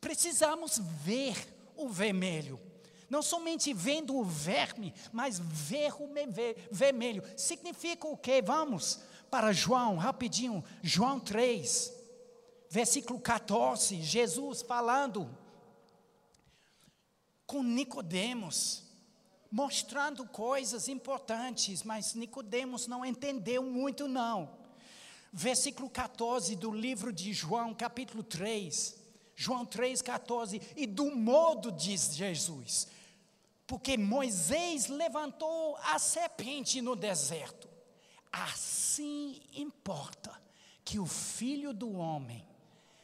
Precisamos 0.00 0.78
ver 0.78 1.36
o 1.76 1.88
vermelho. 1.88 2.60
Não 3.08 3.22
somente 3.22 3.74
vendo 3.74 4.14
o 4.14 4.24
verme, 4.24 4.94
mas 5.12 5.40
ver 5.40 5.92
o 6.00 6.08
vermelho. 6.70 7.24
Significa 7.36 8.06
o 8.06 8.16
que? 8.16 8.40
Vamos 8.40 9.00
para 9.28 9.52
João, 9.52 9.96
rapidinho. 9.96 10.62
João 10.80 11.18
3, 11.18 11.92
versículo 12.68 13.18
14. 13.18 14.00
Jesus 14.00 14.62
falando 14.62 15.28
com 17.44 17.64
Nicodemos, 17.64 18.84
mostrando 19.50 20.26
coisas 20.26 20.88
importantes, 20.88 21.82
mas 21.82 22.14
Nicodemos 22.14 22.86
não 22.86 23.04
entendeu 23.04 23.62
muito 23.62 24.06
não. 24.06 24.58
Versículo 25.32 25.90
14 25.90 26.56
do 26.56 26.70
livro 26.70 27.12
de 27.12 27.32
João, 27.32 27.74
capítulo 27.74 28.22
3. 28.22 29.00
João 29.40 29.64
3,14, 29.64 30.60
e 30.76 30.86
do 30.86 31.16
modo, 31.16 31.72
diz 31.72 32.14
Jesus, 32.14 32.86
porque 33.66 33.96
Moisés 33.96 34.88
levantou 34.88 35.78
a 35.78 35.98
serpente 35.98 36.82
no 36.82 36.94
deserto, 36.94 37.66
assim 38.30 39.40
importa 39.54 40.30
que 40.84 40.98
o 40.98 41.06
filho 41.06 41.72
do 41.72 41.90
homem 41.92 42.46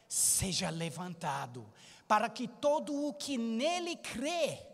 seja 0.07 0.69
levantado, 0.69 1.65
para 2.07 2.29
que 2.29 2.47
todo 2.47 3.07
o 3.07 3.13
que 3.15 3.35
nele 3.35 3.95
crê 3.95 4.66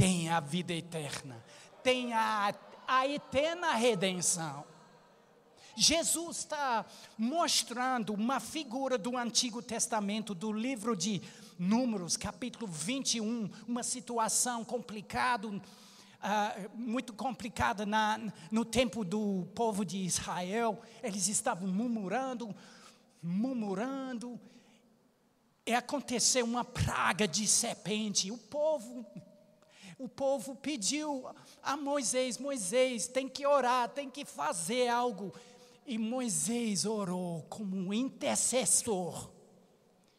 tenha 0.00 0.38
a 0.38 0.40
vida 0.40 0.72
eterna, 0.72 1.44
tenha 1.84 2.18
a, 2.18 2.54
a 3.00 3.06
eterna 3.06 3.74
redenção. 3.74 4.64
Jesus 5.76 6.38
está 6.38 6.86
mostrando 7.18 8.14
uma 8.14 8.40
figura 8.40 8.96
do 8.96 9.14
Antigo 9.14 9.60
Testamento, 9.60 10.34
do 10.34 10.50
livro 10.54 10.96
de 10.96 11.20
Números, 11.58 12.16
capítulo 12.16 12.66
21, 12.66 13.50
uma 13.68 13.82
situação 13.82 14.64
complicada, 14.64 15.48
uh, 15.48 15.60
muito 16.72 17.12
complicada 17.12 17.84
na, 17.84 18.18
no 18.50 18.64
tempo 18.64 19.04
do 19.04 19.46
povo 19.54 19.84
de 19.84 19.98
Israel. 19.98 20.80
Eles 21.02 21.28
estavam 21.28 21.68
murmurando, 21.68 22.56
murmurando, 23.22 24.40
e 25.66 25.74
aconteceu 25.74 26.46
uma 26.46 26.64
praga 26.64 27.28
de 27.28 27.46
serpente. 27.46 28.30
O 28.30 28.38
povo 28.38 29.04
o 30.00 30.08
povo 30.08 30.56
pediu 30.56 31.26
a 31.62 31.76
Moisés: 31.76 32.38
Moisés, 32.38 33.06
tem 33.06 33.28
que 33.28 33.46
orar, 33.46 33.90
tem 33.90 34.08
que 34.08 34.24
fazer 34.24 34.88
algo. 34.88 35.32
E 35.86 35.98
Moisés 35.98 36.86
orou 36.86 37.42
como 37.50 37.76
um 37.76 37.92
intercessor 37.92 39.30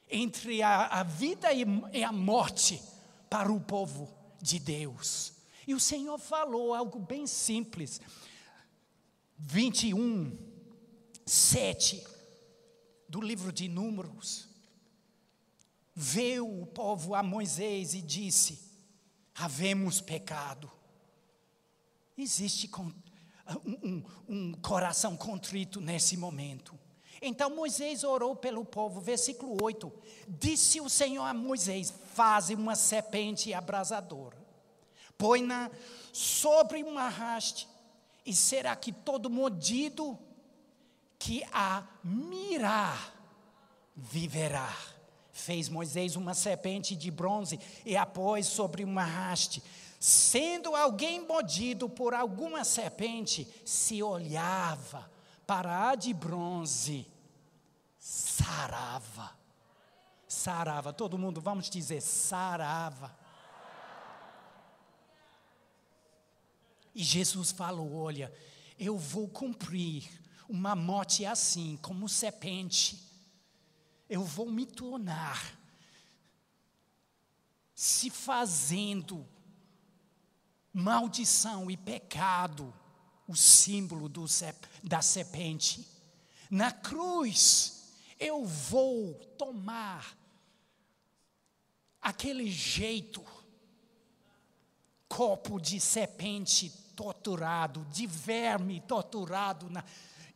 entre 0.08 0.62
a, 0.62 0.86
a 0.86 1.04
vida 1.04 1.52
e, 1.52 1.66
e 1.94 2.04
a 2.04 2.12
morte 2.12 2.80
para 3.28 3.52
o 3.52 3.60
povo 3.60 4.08
de 4.40 4.60
Deus. 4.60 5.34
E 5.66 5.74
o 5.74 5.80
Senhor 5.80 6.20
falou 6.20 6.76
algo 6.76 7.00
bem 7.00 7.26
simples. 7.26 8.00
21, 9.40 10.38
7 11.26 12.06
do 13.10 13.20
livro 13.20 13.52
de 13.52 13.68
Números. 13.68 14.48
Veio 15.96 16.62
o 16.62 16.68
povo 16.68 17.16
a 17.16 17.24
Moisés 17.24 17.96
e 17.96 18.02
disse: 18.02 18.71
Havemos 19.42 20.00
pecado. 20.00 20.72
Existe 22.18 22.70
um, 22.80 22.94
um, 23.66 24.04
um 24.28 24.54
coração 24.54 25.18
contrito 25.18 25.82
nesse 25.82 26.16
momento. 26.16 26.78
Então 27.22 27.56
Moisés 27.56 28.04
orou 28.04 28.36
pelo 28.36 28.66
povo, 28.66 29.00
versículo 29.00 29.58
8: 29.62 29.92
Disse 30.28 30.82
o 30.82 30.90
Senhor 30.90 31.24
a 31.24 31.34
Moisés: 31.34 31.94
Faze 32.14 32.56
uma 32.56 32.76
serpente 32.76 33.54
abrasadora, 33.54 34.38
põe-na 35.18 35.70
sobre 36.12 36.84
uma 36.84 37.08
haste, 37.08 37.68
e 38.26 38.34
será 38.34 38.76
que 38.76 38.92
todo 38.92 39.30
mordido 39.30 40.18
que 41.20 41.44
a 41.52 41.84
mirar 42.04 43.14
viverá. 43.96 44.76
Fez 45.32 45.70
Moisés 45.70 46.16
uma 46.16 46.34
serpente 46.34 46.96
de 46.96 47.10
bronze 47.10 47.60
e 47.86 47.96
a 47.96 48.06
pôs 48.06 48.48
sobre 48.48 48.84
uma 48.84 49.32
haste 49.32 49.64
Sendo 50.02 50.76
alguém 50.76 51.24
mordido 51.28 51.88
por 51.88 52.16
alguma 52.16 52.64
serpente, 52.64 53.48
se 53.64 54.02
olhava 54.02 55.08
para 55.46 55.92
a 55.92 55.96
de 55.96 56.12
bronze, 56.12 57.06
sarava. 58.00 59.38
Sarava, 60.28 60.92
todo 60.92 61.20
mundo, 61.20 61.40
vamos 61.40 61.70
dizer, 61.70 62.02
sarava. 62.02 63.16
E 66.96 67.04
Jesus 67.04 67.52
falou: 67.52 67.94
Olha, 67.94 68.34
eu 68.80 68.98
vou 68.98 69.28
cumprir 69.28 70.10
uma 70.50 70.76
morte 70.76 71.28
assim, 71.28 71.78
como 71.80 72.10
serpente. 72.10 73.11
Eu 74.12 74.26
vou 74.26 74.52
me 74.52 74.66
tornar 74.66 75.58
se 77.74 78.10
fazendo 78.10 79.26
maldição 80.74 81.72
e 81.72 81.78
pecado, 81.78 82.74
o 83.26 83.38
símbolo 83.38 84.10
do, 84.10 84.26
da 84.84 85.02
serpente. 85.02 85.88
Na 86.50 86.74
cruz, 86.74 87.94
eu 88.20 88.44
vou 88.44 89.14
tomar 89.38 90.18
aquele 92.02 92.52
jeito, 92.52 93.24
corpo 95.08 95.58
de 95.58 95.80
serpente 95.80 96.70
torturado, 96.98 97.86
de 97.86 98.06
verme 98.06 98.82
torturado, 98.82 99.70
na, 99.70 99.86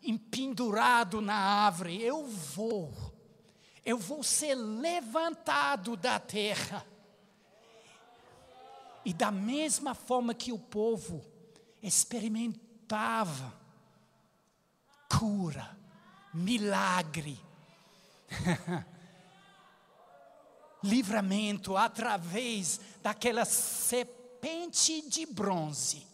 empendurado 0.01 1.19
na 1.19 1.36
árvore. 1.36 2.01
Eu 2.01 2.26
vou, 2.26 3.14
eu 3.86 3.99
vou 3.99 4.23
ser 4.23 4.55
levantado 4.55 5.95
da 5.95 6.19
terra 6.19 6.83
e 9.05 9.13
da 9.13 9.29
mesma 9.29 9.93
forma 9.93 10.33
que 10.33 10.51
o 10.51 10.57
povo 10.57 11.23
experimentava 11.83 13.53
cura, 15.07 15.77
milagre, 16.33 17.39
livramento 20.83 21.77
através 21.77 22.79
daquela 23.03 23.45
serpente 23.45 25.07
de 25.07 25.27
bronze. 25.27 26.07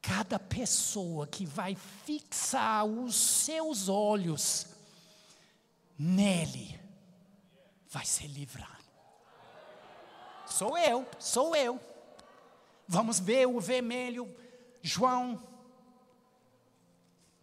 Cada 0.00 0.38
pessoa 0.38 1.26
que 1.26 1.44
vai 1.44 1.74
fixar 1.74 2.86
os 2.86 3.14
seus 3.14 3.88
olhos 3.88 4.71
nele 6.02 6.80
vai 7.88 8.04
ser 8.04 8.26
livrado. 8.26 8.82
Sou 10.46 10.76
eu, 10.76 11.06
sou 11.18 11.54
eu. 11.54 11.80
Vamos 12.88 13.20
ver 13.20 13.46
o 13.46 13.60
vermelho, 13.60 14.34
João, 14.82 15.40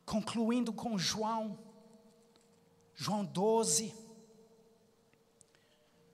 concluindo 0.06 0.74
com 0.74 0.98
João, 0.98 1.58
João 2.94 3.24
12, 3.24 3.96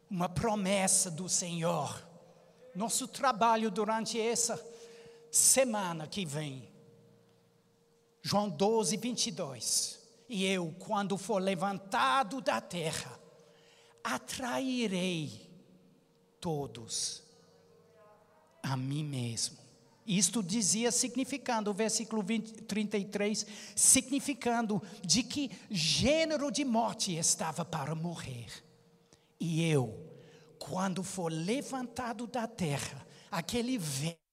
uma 0.09 0.29
promessa 0.29 1.09
do 1.09 1.27
Senhor. 1.27 2.05
Nosso 2.75 3.07
trabalho 3.07 3.71
durante 3.71 4.21
essa 4.21 4.63
semana 5.31 6.07
que 6.07 6.25
vem. 6.25 6.69
João 8.21 8.49
12, 8.49 8.97
22. 8.97 10.05
E 10.28 10.45
eu, 10.45 10.73
quando 10.80 11.17
for 11.17 11.41
levantado 11.41 12.41
da 12.41 12.59
terra, 12.59 13.19
atrairei 14.03 15.49
todos 16.39 17.23
a 18.61 18.76
mim 18.76 19.03
mesmo. 19.03 19.57
Isto 20.05 20.43
dizia 20.43 20.91
significando, 20.91 21.71
o 21.71 21.73
versículo 21.73 22.21
20, 22.21 22.63
33, 22.63 23.45
significando 23.76 24.82
de 25.03 25.23
que 25.23 25.51
gênero 25.69 26.51
de 26.51 26.63
morte 26.63 27.15
estava 27.15 27.65
para 27.65 27.95
morrer. 27.95 28.47
E 29.39 29.67
eu, 29.67 30.15
quando 30.59 31.03
for 31.03 31.32
levantado 31.32 32.28
da 32.28 32.47
terra, 32.47 33.05
aquele 33.32 33.78
verme, 33.80 34.24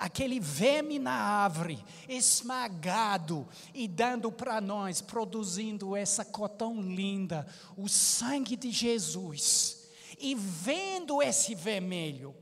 aquele 0.00 0.40
verme 0.40 0.98
na 0.98 1.12
árvore, 1.12 1.84
esmagado 2.08 3.46
e 3.74 3.86
dando 3.86 4.32
para 4.32 4.58
nós, 4.58 5.02
produzindo 5.02 5.94
essa 5.94 6.24
cotão 6.24 6.80
linda, 6.80 7.46
o 7.76 7.86
sangue 7.86 8.56
de 8.56 8.70
Jesus 8.70 9.90
e 10.18 10.34
vendo 10.34 11.22
esse 11.22 11.54
vermelho, 11.54 12.34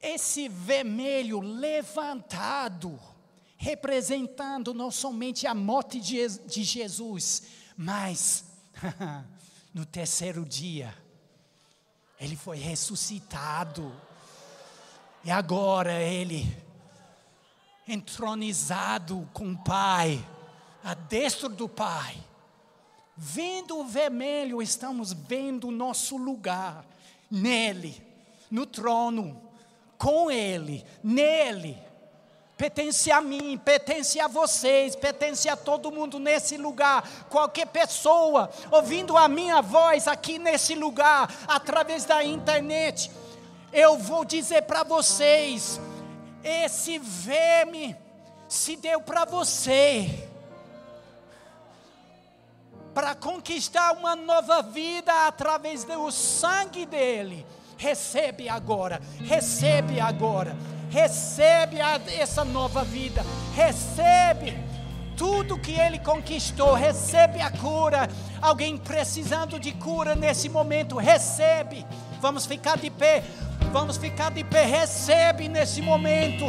esse 0.00 0.48
vermelho 0.48 1.40
levantado, 1.40 3.00
representando 3.56 4.72
não 4.72 4.92
somente 4.92 5.48
a 5.48 5.54
morte 5.54 6.00
de 6.00 6.62
Jesus, 6.62 7.42
mas 7.76 8.44
no 9.74 9.84
terceiro 9.84 10.44
dia, 10.44 10.94
ele 12.20 12.36
foi 12.36 12.58
ressuscitado. 12.58 13.92
E 15.24 15.30
agora 15.30 15.92
ele, 16.00 16.46
entronizado 17.86 19.28
com 19.32 19.52
o 19.52 19.58
Pai, 19.58 20.24
a 20.82 20.94
destra 20.94 21.48
do 21.48 21.68
Pai, 21.68 22.16
Vendo 23.22 23.78
o 23.78 23.84
vermelho, 23.84 24.62
estamos 24.62 25.12
vendo 25.12 25.68
o 25.68 25.70
nosso 25.70 26.16
lugar 26.16 26.86
nele, 27.30 28.02
no 28.50 28.64
trono, 28.64 29.38
com 29.98 30.30
Ele, 30.30 30.82
nele. 31.04 31.76
Pertence 32.56 33.12
a 33.12 33.20
mim, 33.20 33.60
pertence 33.62 34.18
a 34.18 34.26
vocês, 34.26 34.96
pertence 34.96 35.50
a 35.50 35.56
todo 35.56 35.92
mundo 35.92 36.18
nesse 36.18 36.56
lugar. 36.56 37.06
Qualquer 37.28 37.66
pessoa 37.66 38.50
ouvindo 38.70 39.14
a 39.18 39.28
minha 39.28 39.60
voz 39.60 40.08
aqui 40.08 40.38
nesse 40.38 40.74
lugar, 40.74 41.30
através 41.46 42.06
da 42.06 42.24
internet, 42.24 43.10
eu 43.72 43.98
vou 43.98 44.24
dizer 44.24 44.62
para 44.62 44.82
vocês: 44.82 45.80
esse 46.42 46.98
verme 46.98 47.96
se 48.48 48.76
deu 48.76 49.00
para 49.00 49.24
você 49.24 50.28
para 52.94 53.14
conquistar 53.14 53.92
uma 53.92 54.16
nova 54.16 54.62
vida 54.62 55.26
através 55.26 55.84
do 55.84 56.10
sangue 56.10 56.84
dele. 56.84 57.46
Recebe 57.76 58.48
agora, 58.48 59.00
recebe 59.24 60.00
agora, 60.00 60.54
recebe 60.90 61.80
a, 61.80 61.98
essa 62.18 62.44
nova 62.44 62.84
vida, 62.84 63.24
recebe 63.54 64.58
tudo 65.16 65.58
que 65.58 65.72
ele 65.72 65.98
conquistou, 65.98 66.74
recebe 66.74 67.40
a 67.40 67.50
cura. 67.50 68.08
Alguém 68.42 68.76
precisando 68.76 69.58
de 69.58 69.72
cura 69.72 70.14
nesse 70.14 70.48
momento, 70.48 70.96
recebe. 70.96 71.86
Vamos 72.20 72.44
ficar 72.44 72.76
de 72.76 72.90
pé, 72.90 73.24
vamos 73.72 73.96
ficar 73.96 74.30
de 74.30 74.44
pé, 74.44 74.66
recebe 74.66 75.48
nesse 75.48 75.80
momento. 75.80 76.44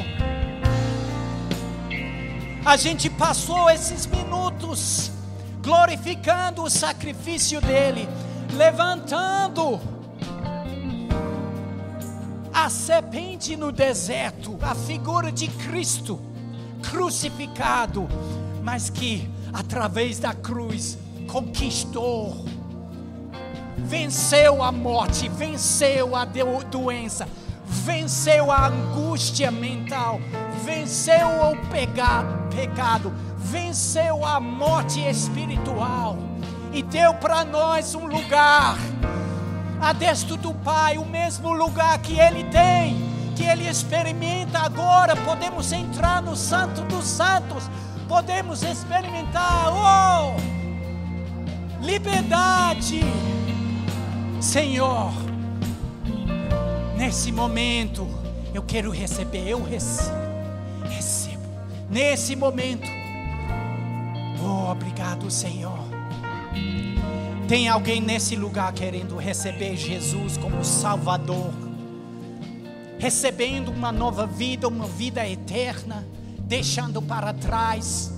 A 2.65 2.75
gente 2.75 3.09
passou 3.09 3.69
esses 3.69 4.05
minutos 4.05 5.11
glorificando 5.61 6.63
o 6.63 6.69
sacrifício 6.69 7.61
dele, 7.61 8.07
levantando 8.53 9.79
a 12.53 12.69
serpente 12.69 13.55
no 13.55 13.71
deserto, 13.71 14.57
a 14.61 14.75
figura 14.75 15.31
de 15.31 15.47
Cristo 15.47 16.19
crucificado, 16.81 18.09
mas 18.61 18.89
que 18.89 19.29
através 19.53 20.19
da 20.19 20.33
cruz 20.33 20.97
conquistou, 21.27 22.45
venceu 23.91 24.63
a 24.63 24.71
morte, 24.71 25.27
venceu 25.27 26.15
a 26.15 26.23
doença, 26.23 27.27
venceu 27.65 28.49
a 28.49 28.67
angústia 28.67 29.51
mental, 29.51 30.21
venceu 30.63 31.27
o 31.27 31.57
pecado 31.67 33.11
venceu 33.35 34.23
a 34.25 34.39
morte 34.39 35.01
espiritual 35.01 36.17
e 36.71 36.81
deu 36.81 37.13
para 37.15 37.43
nós 37.43 37.93
um 37.93 38.05
lugar, 38.05 38.77
a 39.81 39.91
destra 39.91 40.37
do 40.37 40.53
Pai, 40.53 40.97
o 40.97 41.05
mesmo 41.05 41.51
lugar 41.51 41.99
que 41.99 42.17
Ele 42.17 42.45
tem, 42.45 42.95
que 43.35 43.43
Ele 43.43 43.67
experimenta 43.67 44.59
agora. 44.59 45.17
Podemos 45.17 45.73
entrar 45.73 46.21
no 46.21 46.33
Santo 46.33 46.81
dos 46.83 47.03
Santos, 47.03 47.69
podemos 48.07 48.63
experimentar, 48.63 49.67
oh, 49.73 50.33
liberdade, 51.83 53.01
Senhor. 54.41 55.11
Nesse 56.97 57.31
momento, 57.31 58.07
eu 58.53 58.63
quero 58.63 58.91
receber, 58.91 59.47
eu 59.47 59.63
recebo, 59.63 60.15
recebo, 60.83 61.43
nesse 61.89 62.35
momento 62.35 62.87
Oh, 64.43 64.71
obrigado, 64.71 65.29
Senhor. 65.29 65.77
Tem 67.47 67.69
alguém 67.69 68.01
nesse 68.01 68.35
lugar 68.35 68.73
querendo 68.73 69.15
receber 69.17 69.77
Jesus 69.77 70.35
como 70.35 70.65
Salvador, 70.65 71.53
recebendo 72.97 73.69
uma 73.69 73.91
nova 73.91 74.25
vida, 74.25 74.67
uma 74.67 74.87
vida 74.87 75.27
eterna, 75.27 76.03
deixando 76.39 77.01
para 77.01 77.33
trás 77.33 78.11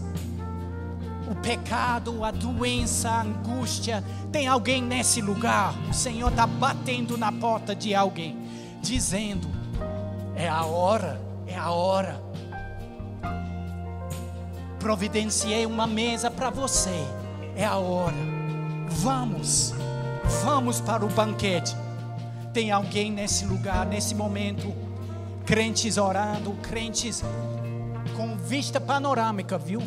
o 1.29 1.35
pecado, 1.35 2.23
a 2.23 2.31
doença, 2.31 3.09
a 3.09 3.21
angústia. 3.21 4.03
Tem 4.31 4.47
alguém 4.47 4.81
nesse 4.81 5.21
lugar? 5.21 5.73
O 5.89 5.93
Senhor 5.93 6.29
está 6.29 6.45
batendo 6.47 7.17
na 7.17 7.31
porta 7.31 7.75
de 7.75 7.93
alguém, 7.95 8.37
dizendo: 8.81 9.47
é 10.35 10.47
a 10.47 10.63
hora, 10.63 11.21
é 11.47 11.57
a 11.57 11.71
hora 11.71 12.33
providenciei 14.83 15.65
uma 15.65 15.87
mesa 15.87 16.29
para 16.29 16.49
você. 16.49 17.07
É 17.55 17.63
a 17.63 17.77
hora. 17.77 18.17
Vamos, 18.89 19.73
vamos 20.43 20.81
para 20.81 21.05
o 21.05 21.07
banquete. 21.07 21.73
Tem 22.51 22.69
alguém 22.69 23.09
nesse 23.09 23.45
lugar, 23.45 23.85
nesse 23.85 24.13
momento, 24.13 24.73
crentes 25.45 25.97
orando, 25.97 26.51
crentes 26.61 27.23
com 28.17 28.35
vista 28.35 28.79
panorâmica, 28.81 29.57
viu? 29.57 29.81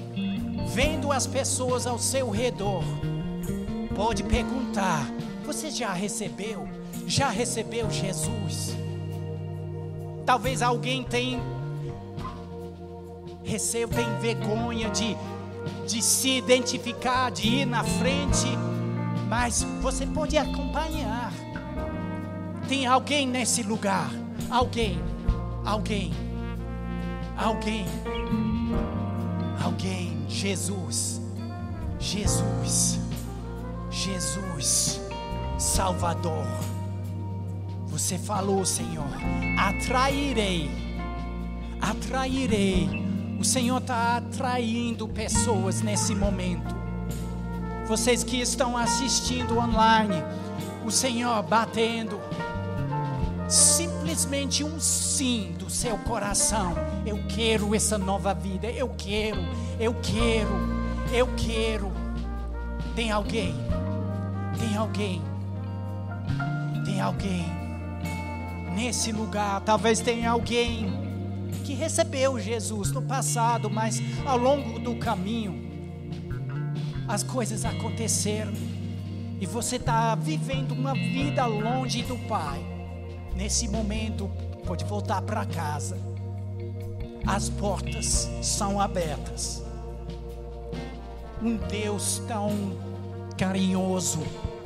Vendo 0.67 1.13
as 1.13 1.27
pessoas 1.27 1.87
ao 1.87 1.99
seu 1.99 2.31
redor. 2.31 2.85
Pode 3.95 4.23
perguntar: 4.23 5.07
você 5.45 5.71
já 5.71 5.93
recebeu? 5.93 6.69
Já 7.07 7.29
recebeu 7.29 7.91
Jesus? 7.91 8.77
Talvez 10.25 10.61
alguém 10.61 11.05
tenha 11.05 11.41
receio, 13.47 13.87
tem 13.87 14.07
vergonha 14.19 14.91
de, 14.91 15.17
de 15.87 16.03
se 16.03 16.39
identificar, 16.39 17.31
de 17.31 17.47
ir 17.47 17.65
na 17.65 17.85
frente, 17.85 18.49
mas 19.29 19.63
você 19.81 20.05
pode 20.05 20.37
acompanhar. 20.37 21.33
Tem 22.69 22.87
alguém 22.87 23.27
nesse 23.27 23.63
lugar, 23.63 24.11
alguém, 24.51 25.01
alguém, 25.65 26.13
alguém, 27.39 27.87
alguém, 29.63 30.16
Jesus, 30.29 31.21
Jesus, 31.99 32.99
Jesus, 33.91 35.01
Salvador. 35.59 36.47
Você 37.87 38.19
falou, 38.19 38.65
Senhor, 38.65 39.07
atrairei, 39.59 40.71
atrairei 41.81 43.07
o 43.39 43.45
Senhor 43.45 43.79
está 43.79 44.17
atraindo 44.17 45.07
pessoas 45.07 45.83
nesse 45.83 46.15
momento. 46.15 46.75
Vocês 47.87 48.25
que 48.25 48.41
estão 48.41 48.77
assistindo 48.77 49.59
online, 49.59 50.25
o 50.87 50.91
Senhor 50.91 51.43
batendo 51.43 52.19
simplesmente 53.47 54.65
um 54.65 54.81
sim 54.81 55.55
do 55.59 55.69
seu 55.69 55.99
coração. 55.99 56.75
Eu 57.05 57.23
quero 57.29 57.75
essa 57.75 57.99
nova 57.99 58.33
vida. 58.33 58.69
Eu 58.69 58.89
quero, 58.97 59.39
eu 59.79 59.95
quero, 59.95 60.51
eu 61.13 61.29
quero. 61.37 61.93
Tem 62.95 63.11
alguém? 63.11 63.55
Tem 64.59 64.77
alguém? 64.77 65.23
Tem 66.85 67.01
alguém 67.01 67.45
nesse 68.75 69.13
lugar? 69.13 69.61
Talvez 69.61 70.01
tenha 70.01 70.31
alguém 70.31 70.87
que 71.65 71.75
recebeu 71.75 72.39
Jesus 72.39 72.91
no 72.93 73.03
passado, 73.03 73.69
mas 73.69 74.01
ao 74.25 74.39
longo 74.39 74.79
do 74.79 74.97
caminho, 74.97 75.67
as 77.09 77.23
coisas 77.23 77.65
aconteceram 77.65 78.53
e 79.41 79.45
você 79.45 79.77
está 79.77 80.15
vivendo 80.15 80.73
uma 80.73 80.95
vida 80.95 81.45
longe 81.45 82.03
do 82.03 82.17
Pai. 82.27 82.65
Nesse 83.35 83.69
momento, 83.69 84.31
pode 84.67 84.85
voltar 84.85 85.21
para 85.23 85.45
casa. 85.45 85.99
As 87.27 87.51
portas 87.51 88.31
são 88.41 88.81
abertas. 88.81 89.66
Um 91.43 91.57
Deus 91.57 92.23
tão 92.27 92.51
carinhoso, 93.37 94.21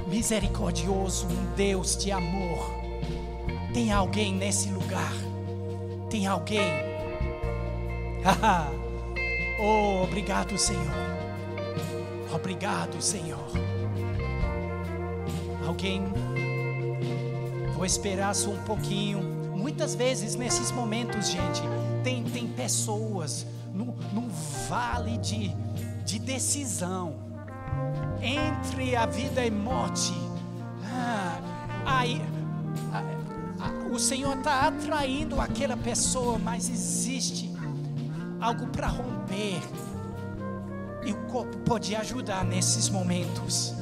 misericordioso, 0.07 1.27
um 1.27 1.55
Deus 1.55 1.97
de 1.97 2.11
amor. 2.11 2.71
Tem 3.75 3.93
alguém 3.93 4.35
nesse 4.35 4.71
lugar? 4.71 5.13
Tem 6.09 6.27
alguém 6.27 6.91
oh, 9.61 10.03
obrigado, 10.05 10.59
Senhor. 10.59 10.85
Obrigado, 12.33 13.01
Senhor. 13.01 13.51
Alguém, 15.67 16.03
vou 17.75 17.85
esperar 17.85 18.35
só 18.35 18.51
um 18.51 18.63
pouquinho. 18.63 19.23
Muitas 19.57 19.95
vezes 19.95 20.35
nesses 20.35 20.71
momentos, 20.71 21.31
gente, 21.31 21.63
tem, 22.05 22.23
tem 22.25 22.47
pessoas 22.47 23.47
no, 23.73 23.87
no 24.13 24.29
vale 24.69 25.17
de, 25.19 25.55
de 26.11 26.19
decisão 26.19 27.15
entre 28.21 28.97
a 28.97 29.07
vida 29.07 29.47
e 29.47 29.51
morte. 29.51 30.13
Ah, 30.85 31.39
aí, 31.87 32.21
o 33.93 33.99
Senhor 33.99 34.37
está 34.37 34.67
atraindo 34.67 35.41
aquela 35.41 35.77
pessoa, 35.77 36.37
mas 36.37 36.69
existe 36.69 37.55
algo 38.41 38.67
para 38.67 38.89
romper. 38.89 39.63
E 41.05 41.13
o 41.13 41.17
corpo 41.29 41.57
pode 41.59 41.95
ajudar 41.95 42.45
nesses 42.45 42.89
momentos. 42.89 43.73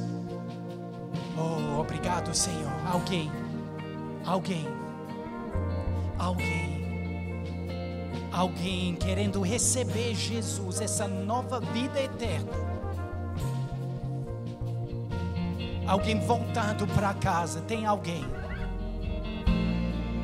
Oh, 1.35 1.79
obrigado, 1.79 2.31
Senhor. 2.35 2.71
Alguém, 2.85 3.31
alguém, 4.23 4.67
alguém. 6.19 6.78
Alguém 8.31 8.95
querendo 8.95 9.41
receber 9.41 10.13
Jesus, 10.15 10.81
essa 10.81 11.07
nova 11.07 11.59
vida 11.59 12.01
eterna. 12.01 12.51
Alguém 15.87 16.19
voltando 16.19 16.85
para 16.87 17.13
casa, 17.15 17.61
tem 17.61 17.85
alguém. 17.85 18.23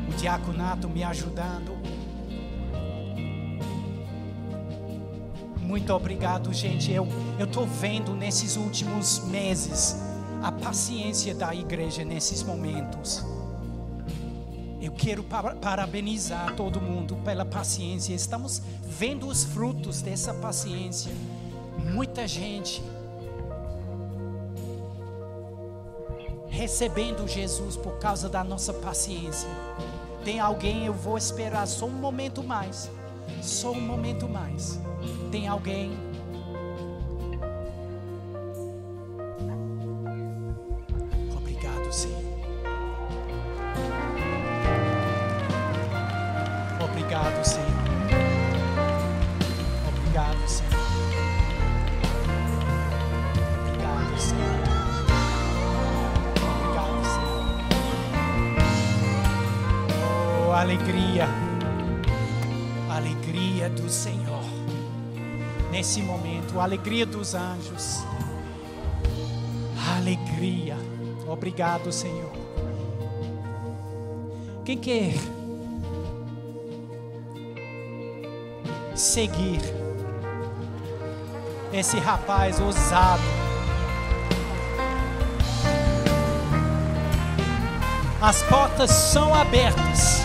O 0.08 0.18
diaconato 0.18 0.88
me 0.88 1.04
ajudando. 1.04 1.76
Muito 5.60 5.92
obrigado, 5.92 6.54
gente. 6.54 6.92
Eu 6.92 7.08
eu 7.38 7.48
vendo 7.66 8.16
nesses 8.16 8.56
últimos 8.56 9.20
meses 9.26 9.98
a 10.42 10.52
paciência 10.52 11.36
da 11.36 11.54
igreja 11.54 12.06
nesses 12.06 12.44
momentos. 12.44 13.26
Eu 14.86 14.92
quero 14.92 15.24
parabenizar 15.24 16.56
todo 16.56 16.80
mundo 16.80 17.16
pela 17.26 17.44
paciência. 17.44 18.14
Estamos 18.14 18.62
vendo 18.84 19.28
os 19.28 19.44
frutos 19.44 20.00
dessa 20.00 20.32
paciência. 20.32 21.12
Muita 21.92 22.28
gente 22.28 22.84
recebendo 26.48 27.28
Jesus 27.28 27.76
por 27.76 27.98
causa 27.98 28.30
da 28.30 28.44
nossa 28.44 28.72
paciência. 28.76 29.50
Tem 30.24 30.40
alguém, 30.40 30.86
eu 30.86 30.94
vou 30.94 31.18
esperar 31.18 31.66
só 31.66 31.88
um 31.88 31.90
momento 31.90 32.44
mais. 32.44 32.88
Só 33.42 33.72
um 33.72 33.82
momento 33.82 34.30
mais. 34.30 34.80
Tem 35.32 35.48
alguém 35.48 35.98
alegria 66.86 67.06
dos 67.08 67.34
anjos, 67.34 68.04
alegria, 69.98 70.78
obrigado, 71.28 71.92
Senhor. 71.92 72.32
Quem 74.64 74.78
quer 74.78 75.16
seguir 78.94 79.62
esse 81.74 81.98
rapaz 81.98 82.60
ousado? 82.60 83.24
As 88.22 88.44
portas 88.44 88.92
são 88.92 89.34
abertas. 89.34 90.22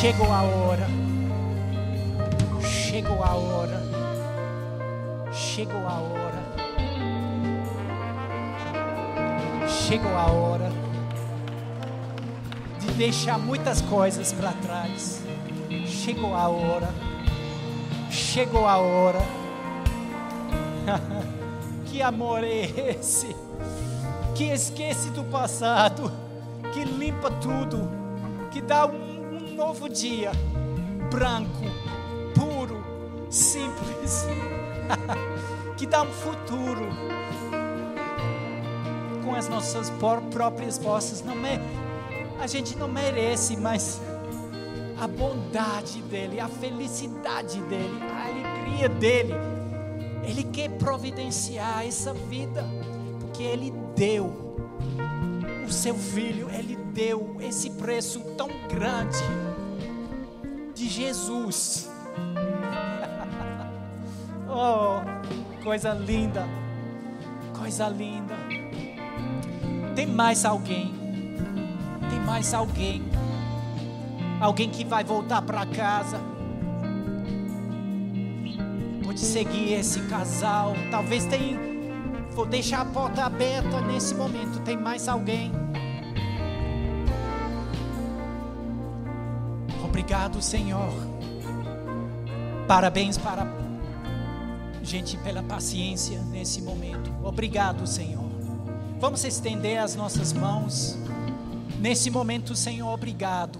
Chegou 0.00 0.32
a 0.32 0.42
hora. 0.42 1.04
Chegou 5.54 5.86
a 5.86 6.00
hora. 6.00 6.42
Chegou 9.68 10.16
a 10.16 10.26
hora 10.26 10.72
de 12.80 12.92
deixar 12.94 13.38
muitas 13.38 13.80
coisas 13.82 14.32
para 14.32 14.50
trás. 14.50 15.22
Chegou 15.86 16.34
a 16.34 16.48
hora. 16.48 16.92
Chegou 18.10 18.66
a 18.66 18.78
hora. 18.78 19.20
que 21.86 22.02
amor 22.02 22.42
é 22.42 22.64
esse? 22.98 23.36
Que 24.34 24.50
esquece 24.50 25.10
do 25.10 25.22
passado, 25.22 26.10
que 26.72 26.82
limpa 26.82 27.30
tudo, 27.30 27.88
que 28.50 28.60
dá 28.60 28.86
um 28.86 29.54
novo 29.54 29.88
dia, 29.88 30.32
branco, 31.12 31.62
puro, 32.34 32.84
simples, 33.30 34.26
que 35.76 35.86
dá 35.86 36.02
um 36.02 36.10
futuro 36.10 36.88
com 39.24 39.34
as 39.34 39.48
nossas 39.48 39.90
próprias 40.30 40.78
forças. 40.78 41.22
Não 41.22 41.34
me, 41.34 41.58
a 42.40 42.46
gente 42.46 42.76
não 42.76 42.88
merece, 42.88 43.56
mas 43.56 44.00
a 44.98 45.08
bondade 45.08 46.02
dele, 46.02 46.38
a 46.38 46.48
felicidade 46.48 47.60
dele, 47.62 48.00
a 48.02 48.26
alegria 48.26 48.88
dele, 48.88 49.34
ele 50.22 50.44
quer 50.44 50.70
providenciar 50.70 51.86
essa 51.86 52.14
vida, 52.14 52.64
porque 53.20 53.42
ele 53.42 53.72
deu 53.96 54.32
o 55.66 55.72
seu 55.72 55.94
filho, 55.94 56.48
ele 56.50 56.76
deu 56.76 57.36
esse 57.40 57.70
preço 57.70 58.20
tão 58.36 58.48
grande 58.68 59.18
de 60.74 60.88
Jesus. 60.88 61.90
oh, 64.48 65.13
coisa 65.64 65.94
linda, 65.94 66.46
coisa 67.58 67.88
linda. 67.88 68.34
Tem 69.96 70.06
mais 70.06 70.44
alguém, 70.44 70.92
tem 72.10 72.20
mais 72.20 72.52
alguém, 72.52 73.02
alguém 74.42 74.68
que 74.68 74.84
vai 74.84 75.02
voltar 75.02 75.40
para 75.40 75.64
casa. 75.64 76.20
Pode 79.02 79.20
seguir 79.20 79.72
esse 79.72 80.00
casal, 80.02 80.74
talvez 80.90 81.24
tenha. 81.24 81.58
Vou 82.32 82.44
deixar 82.44 82.82
a 82.82 82.84
porta 82.84 83.24
aberta 83.24 83.80
nesse 83.80 84.14
momento. 84.14 84.60
Tem 84.60 84.76
mais 84.76 85.08
alguém? 85.08 85.50
Obrigado, 89.82 90.42
Senhor. 90.42 90.92
Parabéns 92.66 93.16
para 93.16 93.63
gente 94.84 95.16
pela 95.18 95.42
paciência 95.42 96.20
nesse 96.30 96.60
momento. 96.62 97.10
Obrigado, 97.22 97.86
Senhor. 97.86 98.24
Vamos 99.00 99.24
estender 99.24 99.78
as 99.78 99.94
nossas 99.94 100.32
mãos. 100.32 100.96
Nesse 101.80 102.10
momento, 102.10 102.54
Senhor, 102.54 102.92
obrigado 102.92 103.58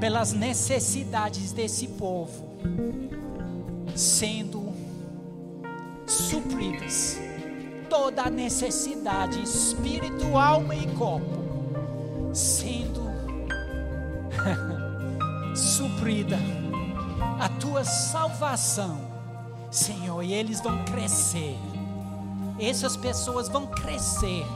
pelas 0.00 0.32
necessidades 0.32 1.52
desse 1.52 1.88
povo 1.88 2.54
sendo 3.94 4.72
supridas. 6.06 7.18
Toda 7.88 8.22
a 8.24 8.30
necessidade, 8.30 9.42
espírito, 9.42 10.36
alma 10.36 10.74
e 10.74 10.86
corpo, 10.94 12.34
sendo 12.34 13.04
suprida 15.54 16.38
a 17.38 17.48
tua 17.48 17.84
salvação, 17.84 19.13
Senhor, 19.74 20.22
e 20.22 20.32
eles 20.32 20.60
vão 20.60 20.84
crescer. 20.84 21.58
Essas 22.60 22.96
pessoas 22.96 23.48
vão 23.48 23.66
crescer 23.66 24.46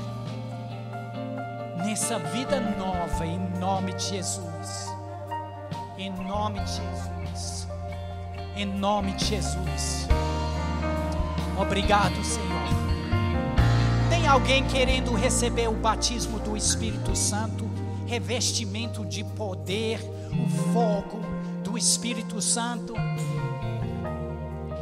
nessa 1.79 2.19
vida 2.19 2.61
nova, 2.61 3.27
em 3.27 3.39
nome 3.59 3.95
de 3.95 4.05
Jesus. 4.05 4.95
Em 5.97 6.11
nome 6.11 6.61
de 6.61 6.71
Jesus. 6.71 7.69
Em 8.57 8.67
nome 8.67 9.13
de 9.13 9.25
Jesus. 9.25 10.07
Obrigado, 11.61 12.23
Senhor. 12.25 12.69
Tem 14.09 14.27
alguém 14.27 14.65
querendo 14.69 15.13
receber 15.15 15.69
o 15.69 15.75
batismo 15.75 16.39
do 16.39 16.57
Espírito 16.57 17.17
Santo, 17.17 17.69
revestimento 18.07 19.05
de 19.05 19.25
poder? 19.25 20.01
o 20.33 20.73
fogo 20.73 21.21
do 21.63 21.77
Espírito 21.77 22.41
Santo. 22.41 22.95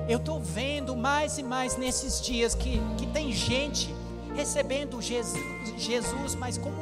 Eu 0.08 0.18
estou 0.18 0.40
vendo 0.40 0.96
mais 0.96 1.38
e 1.38 1.42
mais 1.42 1.76
nesses 1.76 2.20
dias 2.20 2.54
que, 2.54 2.80
que 2.96 3.06
tem 3.06 3.32
gente 3.32 3.94
recebendo 4.34 5.00
Jesus, 5.00 5.42
Jesus 5.76 6.34
mas 6.34 6.58
como 6.58 6.76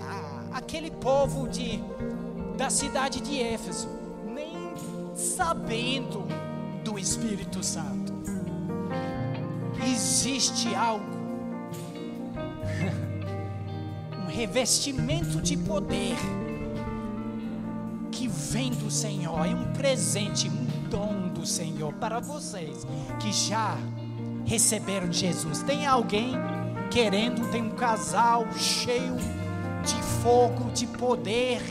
a, 0.00 0.58
aquele 0.58 0.90
povo 0.90 1.48
de, 1.48 1.82
da 2.56 2.70
cidade 2.70 3.20
de 3.20 3.42
Éfeso, 3.42 3.88
nem 4.24 4.54
sabendo 5.14 6.26
do 6.82 6.98
Espírito 6.98 7.62
Santo. 7.62 8.16
Existe 9.84 10.74
algo, 10.74 11.04
um 14.24 14.26
revestimento 14.26 15.42
de 15.42 15.56
poder 15.56 16.16
vem 18.48 18.70
do 18.70 18.90
Senhor, 18.90 19.46
é 19.46 19.54
um 19.54 19.72
presente, 19.72 20.48
um 20.48 20.66
do 21.38 21.46
Senhor 21.46 21.92
para 21.94 22.18
vocês 22.18 22.84
que 23.20 23.32
já 23.32 23.76
receberam 24.44 25.10
Jesus. 25.12 25.62
Tem 25.62 25.86
alguém 25.86 26.32
querendo, 26.90 27.48
tem 27.50 27.62
um 27.62 27.70
casal 27.70 28.46
cheio 28.56 29.16
de 29.84 30.02
fogo, 30.22 30.70
de 30.72 30.86
poder, 30.86 31.62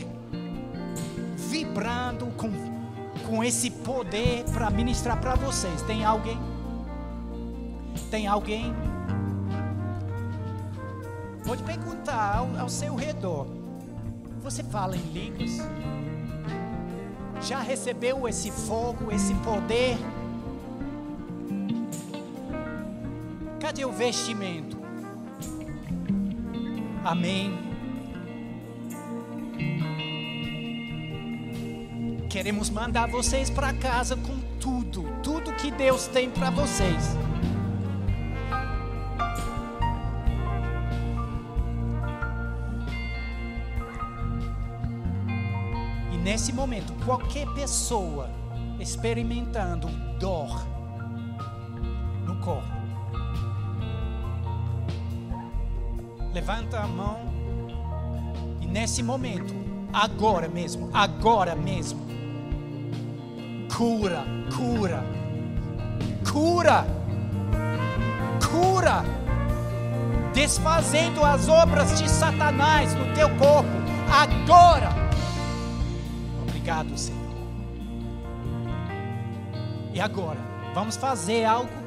vibrando 1.36 2.26
com, 2.36 2.50
com 3.26 3.44
esse 3.44 3.70
poder 3.70 4.44
para 4.52 4.70
ministrar 4.70 5.20
para 5.20 5.34
vocês. 5.34 5.82
Tem 5.82 6.04
alguém? 6.04 6.38
Tem 8.10 8.26
alguém? 8.26 8.74
Pode 11.44 11.62
perguntar 11.62 12.36
ao, 12.38 12.58
ao 12.58 12.68
seu 12.68 12.94
redor. 12.94 13.46
Você 14.42 14.62
fala 14.62 14.96
em 14.96 15.12
línguas? 15.12 15.58
Já 17.40 17.60
recebeu 17.60 18.28
esse 18.28 18.50
fogo, 18.50 19.12
esse 19.12 19.34
poder? 19.36 19.96
Cadê 23.60 23.84
o 23.84 23.92
vestimento? 23.92 24.76
Amém. 27.04 27.56
Queremos 32.28 32.68
mandar 32.68 33.08
vocês 33.08 33.48
para 33.48 33.72
casa 33.72 34.16
com 34.16 34.38
tudo, 34.60 35.04
tudo 35.22 35.52
que 35.54 35.70
Deus 35.70 36.06
tem 36.06 36.28
para 36.30 36.50
vocês. 36.50 37.16
Nesse 46.28 46.52
momento, 46.52 46.92
qualquer 47.06 47.46
pessoa 47.54 48.28
experimentando 48.78 49.88
dor 50.20 50.62
no 52.26 52.36
corpo, 52.40 52.68
levanta 56.34 56.80
a 56.80 56.86
mão 56.86 57.18
e 58.60 58.66
nesse 58.66 59.02
momento, 59.02 59.54
agora 59.90 60.48
mesmo, 60.48 60.90
agora 60.92 61.56
mesmo, 61.56 61.98
cura, 63.74 64.22
cura, 64.54 65.02
cura, 66.30 66.84
cura, 68.50 69.02
desfazendo 70.34 71.24
as 71.24 71.48
obras 71.48 71.98
de 71.98 72.06
Satanás 72.06 72.94
no 72.94 73.14
teu 73.14 73.30
corpo, 73.38 73.70
agora. 74.12 74.97
Obrigado, 76.68 76.98
Senhor. 76.98 77.18
E 79.94 79.98
agora, 79.98 80.38
vamos 80.74 80.98
fazer 80.98 81.46
algo 81.46 81.77